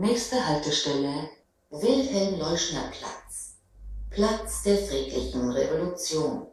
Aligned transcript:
Nächste 0.00 0.36
Haltestelle 0.46 1.28
Wilhelm-Leuschner-Platz. 1.68 3.58
Platz 4.08 4.62
der 4.62 4.78
friedlichen 4.78 5.50
Revolution. 5.50 6.46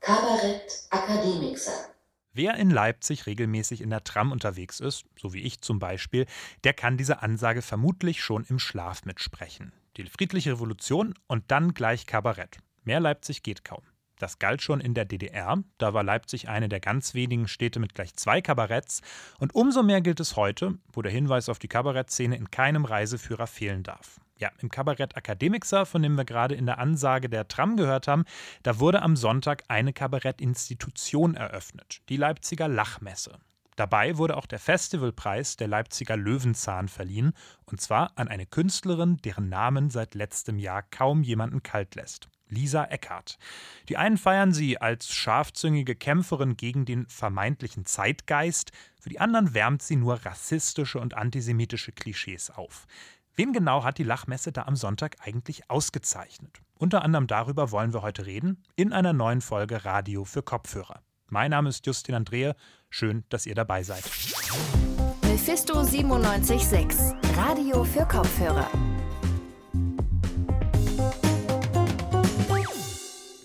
Kabarett 0.00 0.82
Akademikser. 0.90 1.94
Wer 2.34 2.56
in 2.56 2.68
Leipzig 2.68 3.24
regelmäßig 3.24 3.80
in 3.80 3.88
der 3.88 4.04
Tram 4.04 4.32
unterwegs 4.32 4.80
ist, 4.80 5.06
so 5.18 5.32
wie 5.32 5.40
ich 5.40 5.62
zum 5.62 5.78
Beispiel, 5.78 6.26
der 6.62 6.74
kann 6.74 6.98
diese 6.98 7.22
Ansage 7.22 7.62
vermutlich 7.62 8.22
schon 8.22 8.44
im 8.50 8.58
Schlaf 8.58 9.06
mitsprechen. 9.06 9.72
Die 9.96 10.04
friedliche 10.04 10.52
Revolution 10.52 11.14
und 11.26 11.50
dann 11.50 11.72
gleich 11.72 12.04
Kabarett. 12.04 12.58
Mehr 12.84 13.00
Leipzig 13.00 13.42
geht 13.42 13.64
kaum. 13.64 13.82
Das 14.20 14.38
galt 14.38 14.60
schon 14.60 14.80
in 14.80 14.92
der 14.92 15.06
DDR. 15.06 15.64
Da 15.78 15.94
war 15.94 16.04
Leipzig 16.04 16.50
eine 16.50 16.68
der 16.68 16.78
ganz 16.78 17.14
wenigen 17.14 17.48
Städte 17.48 17.80
mit 17.80 17.94
gleich 17.94 18.14
zwei 18.14 18.42
Kabaretts. 18.42 19.00
Und 19.38 19.54
umso 19.54 19.82
mehr 19.82 20.02
gilt 20.02 20.20
es 20.20 20.36
heute, 20.36 20.74
wo 20.92 21.00
der 21.00 21.10
Hinweis 21.10 21.48
auf 21.48 21.58
die 21.58 21.68
Kabarettszene 21.68 22.36
in 22.36 22.50
keinem 22.50 22.84
Reiseführer 22.84 23.46
fehlen 23.46 23.82
darf. 23.82 24.20
Ja, 24.36 24.50
im 24.60 24.70
Kabarett 24.70 25.16
Akademikser, 25.16 25.86
von 25.86 26.02
dem 26.02 26.16
wir 26.16 26.26
gerade 26.26 26.54
in 26.54 26.66
der 26.66 26.78
Ansage 26.78 27.30
der 27.30 27.48
Tram 27.48 27.78
gehört 27.78 28.08
haben, 28.08 28.24
da 28.62 28.78
wurde 28.78 29.00
am 29.00 29.16
Sonntag 29.16 29.64
eine 29.68 29.94
Kabarettinstitution 29.94 31.34
eröffnet, 31.34 32.02
die 32.10 32.18
Leipziger 32.18 32.68
Lachmesse. 32.68 33.38
Dabei 33.76 34.18
wurde 34.18 34.36
auch 34.36 34.46
der 34.46 34.58
Festivalpreis 34.58 35.56
der 35.56 35.68
Leipziger 35.68 36.16
Löwenzahn 36.16 36.88
verliehen, 36.88 37.32
und 37.64 37.80
zwar 37.80 38.12
an 38.16 38.28
eine 38.28 38.44
Künstlerin, 38.44 39.16
deren 39.24 39.48
Namen 39.48 39.88
seit 39.88 40.14
letztem 40.14 40.58
Jahr 40.58 40.82
kaum 40.82 41.22
jemanden 41.22 41.62
kalt 41.62 41.94
lässt. 41.94 42.28
Lisa 42.50 42.84
Eckhardt. 42.84 43.38
Die 43.88 43.96
einen 43.96 44.18
feiern 44.18 44.52
sie 44.52 44.78
als 44.78 45.14
scharfzüngige 45.14 45.94
Kämpferin 45.94 46.56
gegen 46.56 46.84
den 46.84 47.06
vermeintlichen 47.06 47.86
Zeitgeist, 47.86 48.72
für 49.00 49.08
die 49.08 49.20
anderen 49.20 49.54
wärmt 49.54 49.82
sie 49.82 49.96
nur 49.96 50.24
rassistische 50.26 50.98
und 50.98 51.14
antisemitische 51.14 51.92
Klischees 51.92 52.50
auf. 52.50 52.86
Wen 53.34 53.52
genau 53.52 53.84
hat 53.84 53.98
die 53.98 54.04
Lachmesse 54.04 54.52
da 54.52 54.64
am 54.64 54.76
Sonntag 54.76 55.16
eigentlich 55.20 55.70
ausgezeichnet? 55.70 56.60
Unter 56.74 57.02
anderem 57.02 57.26
darüber 57.26 57.70
wollen 57.70 57.94
wir 57.94 58.02
heute 58.02 58.26
reden 58.26 58.62
in 58.76 58.92
einer 58.92 59.12
neuen 59.12 59.40
Folge 59.40 59.84
Radio 59.84 60.24
für 60.24 60.42
Kopfhörer. 60.42 61.02
Mein 61.28 61.52
Name 61.52 61.68
ist 61.68 61.86
Justin 61.86 62.16
Andrehe. 62.16 62.56
Schön, 62.90 63.24
dass 63.28 63.46
ihr 63.46 63.54
dabei 63.54 63.82
seid. 63.82 64.04
Mephisto 65.22 65.74
976, 65.82 67.14
Radio 67.36 67.84
für 67.84 68.04
Kopfhörer. 68.04 68.68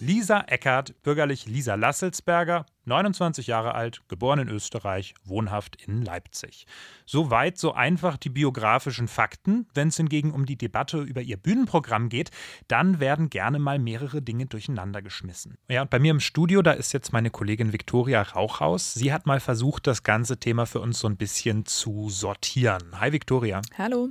Lisa 0.06 0.42
Eckert, 0.42 1.02
bürgerlich 1.02 1.48
Lisa 1.48 1.74
Lasselsberger, 1.74 2.68
29 2.84 3.48
Jahre 3.48 3.74
alt, 3.74 4.04
geboren 4.08 4.38
in 4.38 4.50
Österreich, 4.50 5.16
wohnhaft 5.24 5.82
in 5.82 6.04
Leipzig. 6.04 6.68
So 7.08 7.32
weit, 7.32 7.58
so 7.58 7.74
einfach 7.74 8.16
die 8.16 8.30
biografischen 8.30 9.08
Fakten. 9.08 9.66
Wenn 9.74 9.88
es 9.88 9.98
hingegen 9.98 10.30
um 10.30 10.46
die 10.46 10.60
Debatte 10.60 11.02
über 11.02 11.24
ihr 11.24 11.38
Bühnenprogramm 11.38 12.10
geht, 12.10 12.30
dann 12.68 13.00
werden 13.00 13.32
gerne 13.32 13.58
mal 13.58 13.80
mehrere 13.80 14.22
Dinge 14.22 14.46
durcheinander 14.46 15.02
geschmissen. 15.02 15.58
Ja, 15.70 15.82
und 15.82 15.90
bei 15.90 15.98
mir 15.98 16.12
im 16.12 16.20
Studio, 16.20 16.62
da 16.62 16.74
ist 16.74 16.94
jetzt 16.94 17.12
meine 17.12 17.32
Kollegin 17.32 17.74
Viktoria 17.74 18.22
Rauchhaus. 18.22 18.94
Sie 18.94 19.12
hat 19.12 19.26
mal 19.26 19.40
versucht, 19.40 19.88
das 19.88 20.04
ganze 20.04 20.40
Thema 20.40 20.68
für 20.68 20.82
uns 20.82 21.00
so 21.00 21.08
ein 21.08 21.18
bisschen 21.18 21.66
zu 21.66 22.12
sortieren. 22.12 23.00
Hi 23.00 23.12
Viktoria. 23.12 23.64
Hallo. 23.76 24.10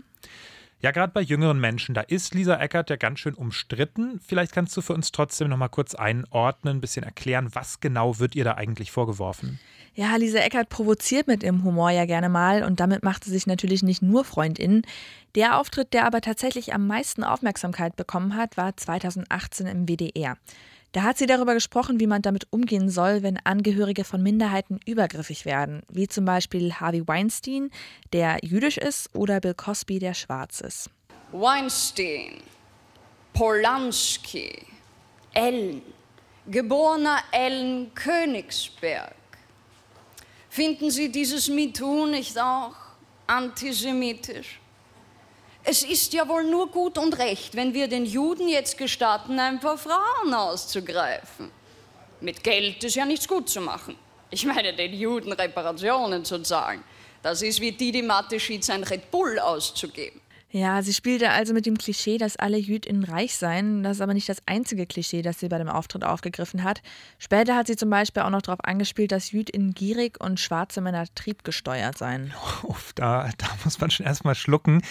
Ja, 0.85 0.91
gerade 0.91 1.15
bei 1.15 1.23
jüngeren 1.23 1.59
Menschen, 1.59 1.95
da 1.95 2.03
ist 2.03 2.35
Lisa 2.35 2.61
Eckert 2.61 2.91
ja 2.91 2.97
ganz 2.97 3.19
schön 3.19 3.33
umstritten. 3.33 4.21
Vielleicht 4.21 4.53
kannst 4.53 4.77
du 4.77 4.83
für 4.83 4.93
uns 4.93 5.13
trotzdem 5.13 5.49
noch 5.49 5.57
mal 5.57 5.69
kurz 5.69 5.95
einordnen, 5.95 6.77
ein 6.77 6.81
bisschen 6.83 7.05
erklären, 7.05 7.49
was 7.55 7.81
genau 7.81 8.19
wird 8.19 8.35
ihr 8.35 8.45
da 8.45 8.57
eigentlich 8.57 8.91
vorgeworfen? 8.91 9.59
Ja, 9.95 10.15
Lisa 10.17 10.41
Eckert 10.41 10.69
provoziert 10.69 11.27
mit 11.27 11.43
ihrem 11.43 11.65
Humor 11.65 11.89
ja 11.89 12.05
gerne 12.05 12.29
mal 12.29 12.63
und 12.65 12.81
damit 12.81 13.03
macht 13.03 13.25
sie 13.25 13.31
sich 13.31 13.47
natürlich 13.47 13.83
nicht 13.83 14.03
nur 14.03 14.27
FreundInnen. 14.27 14.83
Der 15.37 15.59
Auftritt, 15.59 15.95
der 15.95 16.05
aber 16.05 16.21
tatsächlich 16.21 16.75
am 16.75 16.87
meisten 16.87 17.25
Aufmerksamkeit 17.25 17.97
bekommen 17.97 18.37
hat, 18.37 18.59
war 18.59 18.77
2018 18.77 19.67
im 19.67 19.89
WDR. 19.89 20.37
Da 20.95 21.03
hat 21.03 21.19
sie 21.19 21.27
darüber 21.27 21.55
gesprochen, 21.55 21.99
wie 21.99 22.07
man 22.07 22.23
damit 22.23 22.47
umgehen 22.51 22.89
soll, 22.89 23.25
wenn 23.25 23.37
Angehörige 23.43 24.05
von 24.05 24.23
Minderheiten 24.23 24.79
übergriffig 24.87 25.45
werden, 25.45 25.83
wie 25.91 26.07
zum 26.07 26.25
Beispiel 26.25 26.73
Harvey 26.75 27.03
Weinstein, 27.09 27.71
der 28.13 28.39
jüdisch 28.45 28.79
ist, 28.79 29.13
oder 29.13 29.41
Bill 29.41 29.55
Cosby, 29.55 29.99
der 29.99 30.15
schwarz 30.15 30.61
ist. 30.61 30.89
Weinstein, 31.33 32.41
Polanski, 33.33 34.57
Ellen, 35.33 35.83
geborener 36.47 37.19
Ellen 37.33 37.93
Königsberg. 37.93 39.17
Finden 40.49 40.93
Sie 40.93 41.11
dieses 41.11 41.49
MeToo 41.49 42.07
nicht 42.07 42.39
auch 42.39 42.77
antisemitisch? 43.27 44.61
Es 45.67 45.83
ist 45.83 46.13
ja 46.13 46.29
wohl 46.29 46.45
nur 46.45 46.71
gut 46.71 46.99
und 46.99 47.19
recht, 47.19 47.57
wenn 47.57 47.73
wir 47.73 47.89
den 47.89 48.05
Juden 48.05 48.49
jetzt 48.49 48.77
gestatten, 48.77 49.39
ein 49.39 49.61
paar 49.61 49.79
Frauen 49.79 50.35
auszugreifen. 50.35 51.51
Mit 52.21 52.45
Geld 52.45 52.85
ist 52.85 52.97
ja 52.97 53.07
nichts 53.07 53.27
gut 53.27 53.49
zu 53.49 53.63
machen. 53.63 53.97
Ich 54.31 54.45
meine, 54.45 54.75
den 54.75 54.93
Juden 54.93 55.33
Reparationen 55.33 56.23
zu 56.23 56.43
zahlen. 56.43 56.85
Das 57.23 57.41
ist 57.41 57.61
wie 57.61 57.73
Didi 57.73 58.03
Mateschitz 58.03 58.69
ein 58.69 58.85
Red 58.85 59.11
Bull 59.11 59.39
auszugeben. 59.39 60.21
Ja, 60.55 60.83
sie 60.83 60.95
spielte 60.95 61.31
also 61.31 61.53
mit 61.53 61.67
dem 61.67 61.77
Klischee, 61.77 62.17
dass 62.17 62.37
alle 62.37 62.57
JüdInnen 62.57 63.03
reich 63.03 63.35
seien. 63.35 63.83
Das 63.83 63.97
ist 63.97 64.01
aber 64.01 64.15
nicht 64.15 64.29
das 64.29 64.41
einzige 64.47 64.87
Klischee, 64.87 65.21
das 65.21 65.41
sie 65.41 65.49
bei 65.49 65.59
dem 65.59 65.69
Auftritt 65.69 66.05
aufgegriffen 66.05 66.63
hat. 66.63 66.81
Später 67.19 67.57
hat 67.57 67.67
sie 67.67 67.75
zum 67.75 67.91
Beispiel 67.91 68.23
auch 68.23 68.31
noch 68.31 68.43
darauf 68.43 68.63
angespielt, 68.63 69.11
dass 69.11 69.33
JüdInnen 69.33 69.75
gierig 69.75 70.23
und 70.23 70.39
schwarze 70.39 70.81
Männer 70.81 71.07
triebgesteuert 71.17 71.99
seien. 71.99 72.33
Uff, 72.63 72.93
da, 72.93 73.31
da 73.37 73.49
muss 73.65 73.81
man 73.81 73.91
schon 73.91 74.07
erstmal 74.07 74.37
schlucken. 74.37 74.83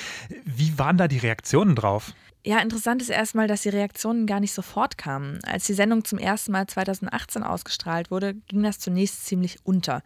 Wie 0.44 0.78
waren 0.78 0.98
da 0.98 1.08
die 1.08 1.20
Reaktionen 1.20 1.78
drauf? 1.78 2.12
Ja, 2.46 2.60
interessant 2.60 3.02
ist 3.02 3.08
erstmal, 3.08 3.48
dass 3.48 3.62
die 3.62 3.70
Reaktionen 3.70 4.28
gar 4.28 4.42
nicht 4.42 4.52
sofort 4.52 4.98
kamen. 4.98 5.40
Als 5.46 5.66
die 5.66 5.74
Sendung 5.74 6.04
zum 6.04 6.20
ersten 6.20 6.52
Mal 6.52 6.68
2018 6.68 7.42
ausgestrahlt 7.42 8.12
wurde, 8.12 8.34
ging 8.50 8.64
das 8.64 8.80
zunächst 8.80 9.26
ziemlich 9.26 9.60
unter. 9.64 10.04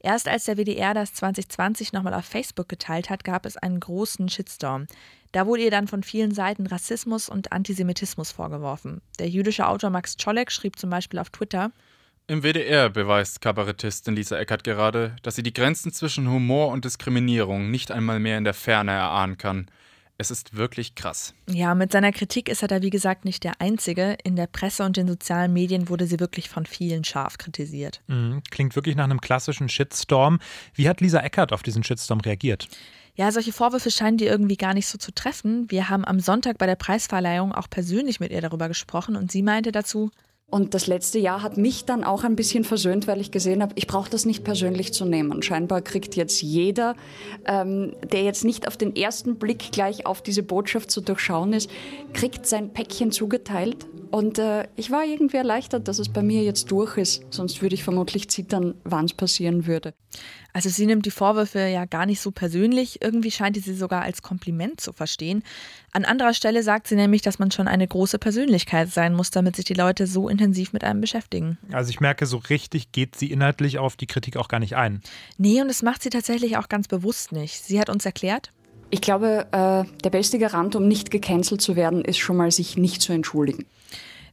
Erst 0.00 0.28
als 0.28 0.44
der 0.44 0.56
WDR 0.56 0.94
das 0.94 1.12
2020 1.14 1.92
nochmal 1.92 2.14
auf 2.14 2.24
Facebook 2.24 2.68
geteilt 2.68 3.10
hat, 3.10 3.24
gab 3.24 3.46
es 3.46 3.56
einen 3.56 3.80
großen 3.80 4.28
Shitstorm. 4.28 4.86
Da 5.32 5.46
wurde 5.46 5.62
ihr 5.62 5.70
dann 5.70 5.88
von 5.88 6.02
vielen 6.02 6.32
Seiten 6.32 6.66
Rassismus 6.66 7.28
und 7.28 7.52
Antisemitismus 7.52 8.30
vorgeworfen. 8.30 9.00
Der 9.18 9.28
jüdische 9.28 9.66
Autor 9.66 9.90
Max 9.90 10.16
Czolek 10.16 10.50
schrieb 10.50 10.78
zum 10.78 10.90
Beispiel 10.90 11.18
auf 11.18 11.30
Twitter, 11.30 11.72
im 12.30 12.42
WDR 12.42 12.90
beweist 12.90 13.40
Kabarettistin 13.40 14.14
Lisa 14.14 14.38
Eckert 14.38 14.62
gerade, 14.62 15.16
dass 15.22 15.36
sie 15.36 15.42
die 15.42 15.54
Grenzen 15.54 15.92
zwischen 15.92 16.28
Humor 16.28 16.68
und 16.68 16.84
Diskriminierung 16.84 17.70
nicht 17.70 17.90
einmal 17.90 18.20
mehr 18.20 18.36
in 18.36 18.44
der 18.44 18.52
Ferne 18.52 18.92
erahnen 18.92 19.38
kann. 19.38 19.70
Es 20.20 20.32
ist 20.32 20.56
wirklich 20.56 20.96
krass. 20.96 21.32
Ja, 21.48 21.76
mit 21.76 21.92
seiner 21.92 22.10
Kritik 22.10 22.48
ist 22.48 22.62
er 22.62 22.68
da 22.68 22.82
wie 22.82 22.90
gesagt 22.90 23.24
nicht 23.24 23.44
der 23.44 23.60
Einzige. 23.60 24.18
In 24.24 24.34
der 24.34 24.48
Presse 24.48 24.84
und 24.84 24.96
den 24.96 25.06
sozialen 25.06 25.52
Medien 25.52 25.88
wurde 25.88 26.08
sie 26.08 26.18
wirklich 26.18 26.48
von 26.48 26.66
vielen 26.66 27.04
scharf 27.04 27.38
kritisiert. 27.38 28.02
Mhm, 28.08 28.42
klingt 28.50 28.74
wirklich 28.74 28.96
nach 28.96 29.04
einem 29.04 29.20
klassischen 29.20 29.68
Shitstorm. 29.68 30.40
Wie 30.74 30.88
hat 30.88 31.00
Lisa 31.00 31.20
Eckert 31.20 31.52
auf 31.52 31.62
diesen 31.62 31.84
Shitstorm 31.84 32.18
reagiert? 32.20 32.68
Ja, 33.14 33.30
solche 33.30 33.52
Vorwürfe 33.52 33.92
scheinen 33.92 34.16
die 34.16 34.26
irgendwie 34.26 34.56
gar 34.56 34.74
nicht 34.74 34.88
so 34.88 34.98
zu 34.98 35.12
treffen. 35.12 35.70
Wir 35.70 35.88
haben 35.88 36.04
am 36.04 36.18
Sonntag 36.18 36.58
bei 36.58 36.66
der 36.66 36.76
Preisverleihung 36.76 37.52
auch 37.52 37.70
persönlich 37.70 38.18
mit 38.18 38.32
ihr 38.32 38.40
darüber 38.40 38.66
gesprochen 38.66 39.14
und 39.14 39.30
sie 39.30 39.42
meinte 39.44 39.70
dazu, 39.70 40.10
und 40.50 40.72
das 40.72 40.86
letzte 40.86 41.18
Jahr 41.18 41.42
hat 41.42 41.58
mich 41.58 41.84
dann 41.84 42.04
auch 42.04 42.24
ein 42.24 42.34
bisschen 42.34 42.64
versöhnt, 42.64 43.06
weil 43.06 43.20
ich 43.20 43.30
gesehen 43.30 43.60
habe, 43.60 43.74
ich 43.74 43.86
brauche 43.86 44.08
das 44.08 44.24
nicht 44.24 44.44
persönlich 44.44 44.94
zu 44.94 45.04
nehmen. 45.04 45.42
Scheinbar 45.42 45.82
kriegt 45.82 46.16
jetzt 46.16 46.40
jeder, 46.40 46.94
ähm, 47.44 47.94
der 48.12 48.22
jetzt 48.22 48.44
nicht 48.44 48.66
auf 48.66 48.78
den 48.78 48.96
ersten 48.96 49.36
Blick 49.36 49.72
gleich 49.72 50.06
auf 50.06 50.22
diese 50.22 50.42
Botschaft 50.42 50.90
zu 50.90 51.02
durchschauen 51.02 51.52
ist, 51.52 51.68
kriegt 52.14 52.46
sein 52.46 52.72
Päckchen 52.72 53.12
zugeteilt. 53.12 53.86
Und 54.10 54.38
äh, 54.38 54.68
ich 54.76 54.90
war 54.90 55.04
irgendwie 55.04 55.36
erleichtert, 55.36 55.86
dass 55.88 55.98
es 55.98 56.08
bei 56.08 56.22
mir 56.22 56.42
jetzt 56.42 56.70
durch 56.70 56.96
ist. 56.96 57.22
Sonst 57.30 57.60
würde 57.60 57.74
ich 57.74 57.84
vermutlich 57.84 58.28
zittern, 58.28 58.74
wann 58.84 59.04
es 59.04 59.12
passieren 59.12 59.66
würde. 59.66 59.94
Also 60.52 60.70
sie 60.70 60.86
nimmt 60.86 61.04
die 61.04 61.10
Vorwürfe 61.10 61.60
ja 61.60 61.84
gar 61.84 62.06
nicht 62.06 62.20
so 62.20 62.30
persönlich, 62.30 63.02
irgendwie 63.02 63.30
scheint 63.30 63.62
sie 63.62 63.74
sogar 63.74 64.02
als 64.02 64.22
Kompliment 64.22 64.80
zu 64.80 64.92
verstehen. 64.92 65.44
An 65.92 66.04
anderer 66.04 66.32
Stelle 66.32 66.62
sagt 66.62 66.88
sie 66.88 66.96
nämlich, 66.96 67.22
dass 67.22 67.38
man 67.38 67.50
schon 67.50 67.68
eine 67.68 67.86
große 67.86 68.18
Persönlichkeit 68.18 68.88
sein 68.88 69.14
muss, 69.14 69.30
damit 69.30 69.56
sich 69.56 69.66
die 69.66 69.74
Leute 69.74 70.06
so 70.06 70.28
intensiv 70.28 70.72
mit 70.72 70.84
einem 70.84 71.00
beschäftigen. 71.00 71.58
Also 71.70 71.90
ich 71.90 72.00
merke, 72.00 72.26
so 72.26 72.38
richtig 72.38 72.92
geht 72.92 73.14
sie 73.14 73.30
inhaltlich 73.30 73.78
auf 73.78 73.96
die 73.96 74.06
Kritik 74.06 74.36
auch 74.36 74.48
gar 74.48 74.58
nicht 74.58 74.74
ein. 74.74 75.02
Nee, 75.36 75.60
und 75.60 75.68
das 75.68 75.82
macht 75.82 76.02
sie 76.02 76.10
tatsächlich 76.10 76.56
auch 76.56 76.68
ganz 76.68 76.88
bewusst 76.88 77.30
nicht. 77.32 77.62
Sie 77.62 77.78
hat 77.78 77.90
uns 77.90 78.06
erklärt, 78.06 78.50
ich 78.90 79.00
glaube, 79.00 79.46
äh, 79.52 79.84
der 80.02 80.10
beste 80.10 80.38
Garant, 80.38 80.76
um 80.76 80.88
nicht 80.88 81.10
gecancelt 81.10 81.60
zu 81.60 81.76
werden, 81.76 82.04
ist 82.04 82.18
schon 82.18 82.36
mal, 82.36 82.50
sich 82.50 82.76
nicht 82.76 83.02
zu 83.02 83.12
entschuldigen. 83.12 83.66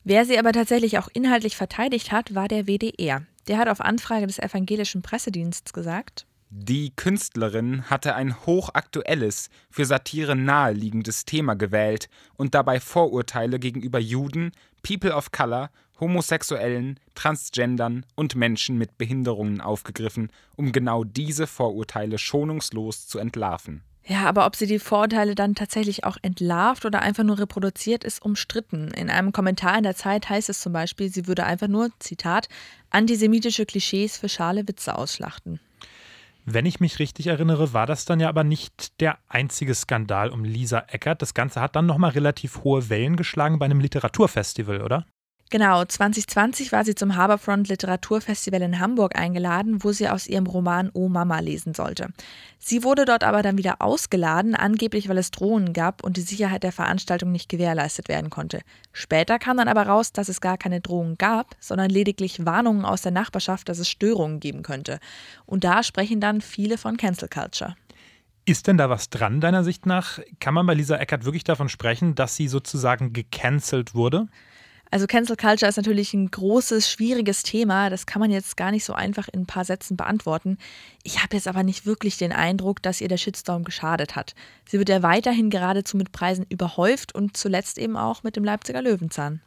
Wer 0.04 0.26
sie 0.26 0.38
aber 0.38 0.52
tatsächlich 0.52 1.00
auch 1.00 1.10
inhaltlich 1.14 1.56
verteidigt 1.56 2.12
hat, 2.12 2.36
war 2.36 2.48
der 2.48 2.68
WDR. 2.68 3.24
Der 3.48 3.58
hat 3.58 3.68
auf 3.68 3.82
Anfrage 3.82 4.28
des 4.28 4.40
evangelischen 4.40 5.02
Pressedienstes 5.02 5.74
gesagt, 5.74 6.26
die 6.58 6.96
Künstlerin 6.96 7.90
hatte 7.90 8.16
ein 8.16 8.46
hochaktuelles, 8.46 9.50
für 9.70 9.84
Satire 9.84 10.38
naheliegendes 10.38 11.26
Thema 11.26 11.56
gewählt 11.56 12.08
und 12.38 12.56
dabei 12.56 12.80
Vorurteile 12.80 13.60
gegenüber 13.60 14.00
Juden, 14.00 14.52
People 14.82 15.14
of 15.14 15.32
Color, 15.32 15.70
Homosexuellen, 16.00 17.00
Transgendern 17.14 18.06
und 18.16 18.36
Menschen 18.36 18.78
mit 18.78 18.98
Behinderungen 18.98 19.60
aufgegriffen, 19.60 20.32
um 20.56 20.72
genau 20.72 21.04
diese 21.04 21.46
Vorurteile 21.46 22.18
schonungslos 22.18 23.08
zu 23.08 23.20
entlarven. 23.20 23.84
Ja, 24.08 24.26
aber 24.26 24.46
ob 24.46 24.56
sie 24.56 24.68
die 24.68 24.78
Vorurteile 24.78 25.34
dann 25.34 25.56
tatsächlich 25.56 26.04
auch 26.04 26.18
entlarvt 26.22 26.86
oder 26.86 27.02
einfach 27.02 27.24
nur 27.24 27.40
reproduziert, 27.40 28.04
ist 28.04 28.22
umstritten. 28.22 28.92
In 28.92 29.10
einem 29.10 29.32
Kommentar 29.32 29.78
in 29.78 29.84
der 29.84 29.96
Zeit 29.96 30.30
heißt 30.30 30.50
es 30.50 30.62
zum 30.62 30.74
Beispiel, 30.74 31.10
sie 31.10 31.26
würde 31.26 31.44
einfach 31.44 31.68
nur, 31.68 31.90
Zitat, 31.98 32.48
antisemitische 32.92 33.66
Klischees 33.66 34.18
für 34.18 34.30
schale 34.30 34.68
Witze 34.68 34.96
ausschlachten. 34.96 35.60
Wenn 36.48 36.68
ich 36.68 36.80
mich 36.80 37.00
richtig 37.00 37.26
erinnere, 37.26 37.74
war 37.74 37.88
das 37.88 38.06
dann 38.06 38.20
ja 38.20 38.30
aber 38.30 38.44
nicht 38.44 39.02
der 39.02 39.18
einzige 39.28 39.74
Skandal 39.74 40.30
um 40.30 40.44
Lisa 40.44 40.84
Eckert. 40.88 41.24
Das 41.24 41.34
Ganze 41.34 41.60
hat 41.60 41.76
dann 41.76 41.88
nochmal 41.88 42.12
relativ 42.12 42.64
hohe 42.64 42.88
Wellen 42.90 43.16
geschlagen 43.16 43.58
bei 43.58 43.66
einem 43.66 43.80
Literaturfestival, 43.80 44.84
oder? 44.84 45.08
Genau, 45.52 45.86
2020 45.86 46.72
war 46.72 46.84
sie 46.84 46.96
zum 46.96 47.16
Harbourfront 47.16 47.70
Literaturfestival 47.70 48.64
in 48.64 48.80
Hamburg 48.80 49.16
eingeladen, 49.16 49.84
wo 49.84 49.92
sie 49.92 50.10
aus 50.10 50.26
ihrem 50.26 50.48
Roman 50.48 50.90
Oh 50.94 51.08
Mama 51.08 51.40
lesen 51.40 51.76
sollte. 51.76 52.10
Sie 52.58 52.84
wurde 52.84 53.06
dort 53.06 53.24
aber 53.24 53.44
dann 53.44 53.60
wieder 53.60 53.80
ausgeladen, 53.80 54.56
angeblich 54.56 55.08
weil 55.08 55.20
es 55.20 55.30
Drohnen 55.30 55.74
gab 55.74 56.04
und 56.04 56.18
die 56.18 56.22
Sicherheit 56.22 56.64
der 56.64 56.72
Veranstaltung 56.72 57.32
nicht 57.32 57.48
gewährleistet 57.48 58.08
werden 58.08 58.32
konnte. 58.32 58.62
Später 58.92 59.38
kam 59.38 59.58
dann 59.58 59.68
aber 59.68 59.84
raus, 59.84 60.12
dass 60.12 60.30
es 60.30 60.42
gar 60.42 60.58
keine 60.58 60.82
Drohungen 60.82 61.16
gab, 61.20 61.56
sondern 61.60 61.92
lediglich 61.92 62.44
Warnungen 62.44 62.84
aus 62.84 63.04
der 63.04 63.12
Nachbarschaft, 63.12 63.70
dass 63.70 63.78
es 63.78 63.88
Störungen 63.88 64.40
geben 64.40 64.64
könnte. 64.64 65.00
Und 65.46 65.64
da 65.64 65.84
sprechen 65.84 66.20
dann 66.20 66.42
viele 66.42 66.80
von 66.80 66.98
Cancel 66.98 67.30
Culture. 67.30 67.76
Ist 68.46 68.66
denn 68.66 68.78
da 68.78 68.90
was 68.90 69.12
dran, 69.12 69.42
deiner 69.42 69.64
Sicht 69.64 69.86
nach? 69.86 70.20
Kann 70.40 70.56
man 70.56 70.66
bei 70.66 70.74
Lisa 70.74 70.98
Eckert 70.98 71.24
wirklich 71.24 71.44
davon 71.44 71.70
sprechen, 71.70 72.16
dass 72.16 72.36
sie 72.36 72.48
sozusagen 72.48 73.14
gecancelt 73.14 73.94
wurde? 73.94 74.28
Also 74.92 75.08
Cancel 75.08 75.36
Culture 75.36 75.68
ist 75.68 75.78
natürlich 75.78 76.14
ein 76.14 76.30
großes, 76.30 76.90
schwieriges 76.90 77.44
Thema. 77.44 77.90
Das 77.90 78.06
kann 78.06 78.20
man 78.20 78.32
jetzt 78.32 78.56
gar 78.56 78.72
nicht 78.72 78.86
so 78.86 78.94
einfach 78.94 79.28
in 79.28 79.42
ein 79.42 79.46
paar 79.46 79.66
Sätzen 79.66 79.98
beantworten. 79.98 80.58
Ich 81.04 81.22
habe 81.22 81.36
jetzt 81.36 81.48
aber 81.48 81.64
nicht 81.64 81.86
wirklich 81.86 82.18
den 82.18 82.32
Eindruck, 82.32 82.82
dass 82.82 83.02
ihr 83.02 83.08
der 83.08 83.18
Shitstorm 83.18 83.64
geschadet 83.64 84.16
hat. 84.16 84.36
Sie 84.68 84.80
wird 84.80 84.90
ja 84.90 85.04
weiterhin 85.04 85.50
geradezu 85.50 85.98
mit 85.98 86.12
Preisen 86.12 86.46
überhäuft 86.50 87.14
und 87.14 87.36
zuletzt 87.36 87.78
eben 87.78 87.98
auch 87.98 88.24
mit 88.24 88.36
dem 88.36 88.44
Leipziger 88.44 88.82
Löwenzahn. 88.82 89.42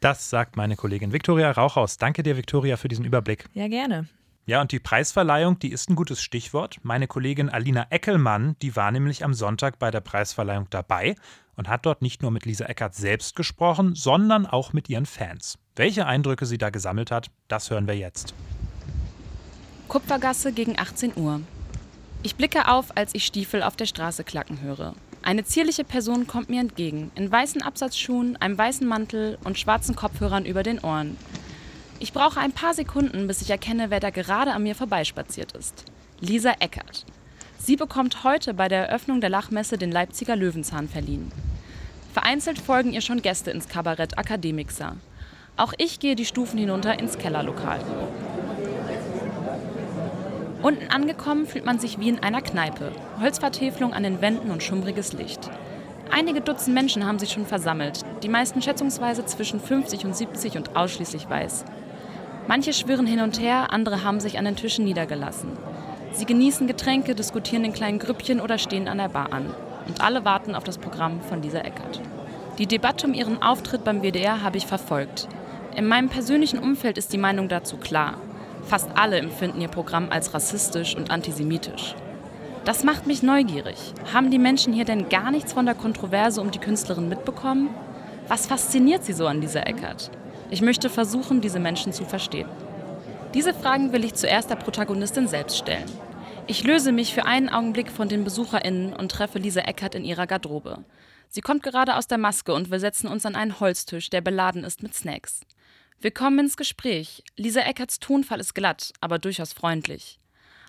Das 0.00 0.30
sagt 0.30 0.56
meine 0.56 0.76
Kollegin 0.76 1.12
Viktoria 1.12 1.50
Rauchhaus. 1.50 1.98
Danke 1.98 2.22
dir, 2.22 2.36
Viktoria, 2.36 2.76
für 2.76 2.88
diesen 2.88 3.04
Überblick. 3.04 3.44
Ja, 3.52 3.68
gerne. 3.68 4.08
Ja, 4.50 4.60
und 4.60 4.72
die 4.72 4.80
Preisverleihung, 4.80 5.60
die 5.60 5.70
ist 5.70 5.88
ein 5.88 5.94
gutes 5.94 6.20
Stichwort. 6.20 6.78
Meine 6.82 7.06
Kollegin 7.06 7.50
Alina 7.50 7.86
Eckelmann, 7.90 8.56
die 8.62 8.74
war 8.74 8.90
nämlich 8.90 9.22
am 9.22 9.32
Sonntag 9.32 9.78
bei 9.78 9.92
der 9.92 10.00
Preisverleihung 10.00 10.66
dabei 10.70 11.14
und 11.54 11.68
hat 11.68 11.86
dort 11.86 12.02
nicht 12.02 12.20
nur 12.20 12.32
mit 12.32 12.46
Lisa 12.46 12.64
Eckert 12.64 12.96
selbst 12.96 13.36
gesprochen, 13.36 13.94
sondern 13.94 14.46
auch 14.46 14.72
mit 14.72 14.88
ihren 14.88 15.06
Fans. 15.06 15.56
Welche 15.76 16.04
Eindrücke 16.04 16.46
sie 16.46 16.58
da 16.58 16.70
gesammelt 16.70 17.12
hat, 17.12 17.30
das 17.46 17.70
hören 17.70 17.86
wir 17.86 17.96
jetzt. 17.96 18.34
Kupfergasse 19.86 20.52
gegen 20.52 20.76
18 20.76 21.12
Uhr. 21.14 21.42
Ich 22.24 22.34
blicke 22.34 22.66
auf, 22.66 22.96
als 22.96 23.14
ich 23.14 23.24
Stiefel 23.24 23.62
auf 23.62 23.76
der 23.76 23.86
Straße 23.86 24.24
klacken 24.24 24.62
höre. 24.62 24.96
Eine 25.22 25.44
zierliche 25.44 25.84
Person 25.84 26.26
kommt 26.26 26.50
mir 26.50 26.60
entgegen, 26.60 27.12
in 27.14 27.30
weißen 27.30 27.62
Absatzschuhen, 27.62 28.36
einem 28.38 28.58
weißen 28.58 28.88
Mantel 28.88 29.38
und 29.44 29.60
schwarzen 29.60 29.94
Kopfhörern 29.94 30.44
über 30.44 30.64
den 30.64 30.80
Ohren. 30.80 31.16
Ich 32.02 32.14
brauche 32.14 32.40
ein 32.40 32.52
paar 32.52 32.72
Sekunden, 32.72 33.26
bis 33.26 33.42
ich 33.42 33.50
erkenne, 33.50 33.90
wer 33.90 34.00
da 34.00 34.08
gerade 34.08 34.52
an 34.52 34.62
mir 34.62 34.74
vorbeispaziert 34.74 35.52
ist. 35.52 35.84
Lisa 36.20 36.54
Eckert. 36.58 37.04
Sie 37.58 37.76
bekommt 37.76 38.24
heute 38.24 38.54
bei 38.54 38.68
der 38.68 38.88
Eröffnung 38.88 39.20
der 39.20 39.28
Lachmesse 39.28 39.76
den 39.76 39.92
Leipziger 39.92 40.34
Löwenzahn 40.34 40.88
verliehen. 40.88 41.30
Vereinzelt 42.14 42.58
folgen 42.58 42.94
ihr 42.94 43.02
schon 43.02 43.20
Gäste 43.20 43.50
ins 43.50 43.68
Kabarett 43.68 44.16
Akademixer. 44.16 44.96
Auch 45.58 45.74
ich 45.76 46.00
gehe 46.00 46.16
die 46.16 46.24
Stufen 46.24 46.58
hinunter 46.58 46.98
ins 46.98 47.18
Kellerlokal. 47.18 47.80
Unten 50.62 50.88
angekommen 50.88 51.46
fühlt 51.46 51.66
man 51.66 51.78
sich 51.78 52.00
wie 52.00 52.08
in 52.08 52.20
einer 52.20 52.40
Kneipe. 52.40 52.92
Holzvertäfelung 53.20 53.92
an 53.92 54.04
den 54.04 54.22
Wänden 54.22 54.50
und 54.50 54.62
schummriges 54.62 55.12
Licht. 55.12 55.50
Einige 56.10 56.40
Dutzend 56.40 56.74
Menschen 56.74 57.06
haben 57.06 57.18
sich 57.18 57.30
schon 57.30 57.44
versammelt, 57.44 58.06
die 58.22 58.28
meisten 58.28 58.62
schätzungsweise 58.62 59.26
zwischen 59.26 59.60
50 59.60 60.06
und 60.06 60.16
70 60.16 60.56
und 60.56 60.76
ausschließlich 60.76 61.28
weiß. 61.28 61.66
Manche 62.50 62.72
schwirren 62.72 63.06
hin 63.06 63.20
und 63.20 63.40
her, 63.40 63.72
andere 63.72 64.02
haben 64.02 64.18
sich 64.18 64.36
an 64.36 64.44
den 64.44 64.56
Tischen 64.56 64.84
niedergelassen. 64.84 65.50
Sie 66.10 66.24
genießen 66.24 66.66
Getränke, 66.66 67.14
diskutieren 67.14 67.64
in 67.64 67.72
kleinen 67.72 68.00
Grüppchen 68.00 68.40
oder 68.40 68.58
stehen 68.58 68.88
an 68.88 68.98
der 68.98 69.08
Bar 69.08 69.32
an 69.32 69.54
und 69.86 70.00
alle 70.00 70.24
warten 70.24 70.56
auf 70.56 70.64
das 70.64 70.76
Programm 70.76 71.20
von 71.20 71.44
Lisa 71.44 71.60
Eckert. 71.60 72.00
Die 72.58 72.66
Debatte 72.66 73.06
um 73.06 73.14
ihren 73.14 73.40
Auftritt 73.40 73.84
beim 73.84 74.02
WDR 74.02 74.42
habe 74.42 74.56
ich 74.56 74.66
verfolgt. 74.66 75.28
In 75.76 75.86
meinem 75.86 76.08
persönlichen 76.08 76.58
Umfeld 76.58 76.98
ist 76.98 77.12
die 77.12 77.18
Meinung 77.18 77.48
dazu 77.48 77.76
klar. 77.76 78.14
Fast 78.64 78.88
alle 78.96 79.18
empfinden 79.18 79.60
ihr 79.60 79.68
Programm 79.68 80.08
als 80.10 80.34
rassistisch 80.34 80.96
und 80.96 81.12
antisemitisch. 81.12 81.94
Das 82.64 82.82
macht 82.82 83.06
mich 83.06 83.22
neugierig. 83.22 83.76
Haben 84.12 84.32
die 84.32 84.40
Menschen 84.40 84.72
hier 84.72 84.84
denn 84.84 85.08
gar 85.08 85.30
nichts 85.30 85.52
von 85.52 85.66
der 85.66 85.76
Kontroverse 85.76 86.40
um 86.40 86.50
die 86.50 86.58
Künstlerin 86.58 87.08
mitbekommen? 87.08 87.70
Was 88.26 88.46
fasziniert 88.46 89.04
sie 89.04 89.12
so 89.12 89.28
an 89.28 89.40
Lisa 89.40 89.60
Eckert? 89.60 90.10
Ich 90.50 90.62
möchte 90.62 90.90
versuchen, 90.90 91.40
diese 91.40 91.60
Menschen 91.60 91.92
zu 91.92 92.04
verstehen. 92.04 92.48
Diese 93.34 93.54
Fragen 93.54 93.92
will 93.92 94.04
ich 94.04 94.14
zuerst 94.14 94.50
der 94.50 94.56
Protagonistin 94.56 95.28
selbst 95.28 95.56
stellen. 95.56 95.88
Ich 96.48 96.64
löse 96.64 96.90
mich 96.90 97.14
für 97.14 97.24
einen 97.24 97.48
Augenblick 97.48 97.90
von 97.90 98.08
den 98.08 98.24
BesucherInnen 98.24 98.92
und 98.92 99.12
treffe 99.12 99.38
Lisa 99.38 99.60
Eckert 99.60 99.94
in 99.94 100.04
ihrer 100.04 100.26
Garderobe. 100.26 100.84
Sie 101.28 101.40
kommt 101.40 101.62
gerade 101.62 101.96
aus 101.96 102.08
der 102.08 102.18
Maske 102.18 102.52
und 102.52 102.72
wir 102.72 102.80
setzen 102.80 103.06
uns 103.06 103.24
an 103.24 103.36
einen 103.36 103.60
Holztisch, 103.60 104.10
der 104.10 104.20
beladen 104.20 104.64
ist 104.64 104.82
mit 104.82 104.92
Snacks. 104.94 105.42
Wir 106.00 106.10
kommen 106.10 106.40
ins 106.40 106.56
Gespräch. 106.56 107.22
Lisa 107.36 107.60
Eckerts 107.60 108.00
Tonfall 108.00 108.40
ist 108.40 108.54
glatt, 108.54 108.92
aber 109.00 109.20
durchaus 109.20 109.52
freundlich. 109.52 110.18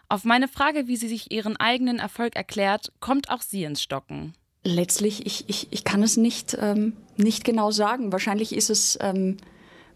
Auf 0.07 0.23
meine 0.23 0.47
Frage, 0.47 0.87
wie 0.87 0.97
sie 0.97 1.07
sich 1.07 1.31
ihren 1.31 1.57
eigenen 1.57 1.97
Erfolg 1.97 2.35
erklärt, 2.35 2.91
kommt 2.99 3.31
auch 3.31 3.41
sie 3.41 3.63
ins 3.63 3.81
Stocken. 3.81 4.35
Letztlich, 4.63 5.25
ich, 5.25 5.49
ich, 5.49 5.69
ich 5.71 5.83
kann 5.83 6.03
es 6.03 6.17
nicht, 6.17 6.55
ähm, 6.59 6.97
nicht 7.17 7.43
genau 7.43 7.71
sagen. 7.71 8.11
Wahrscheinlich 8.11 8.53
ist 8.53 8.69
es 8.69 8.99
ähm, 9.01 9.37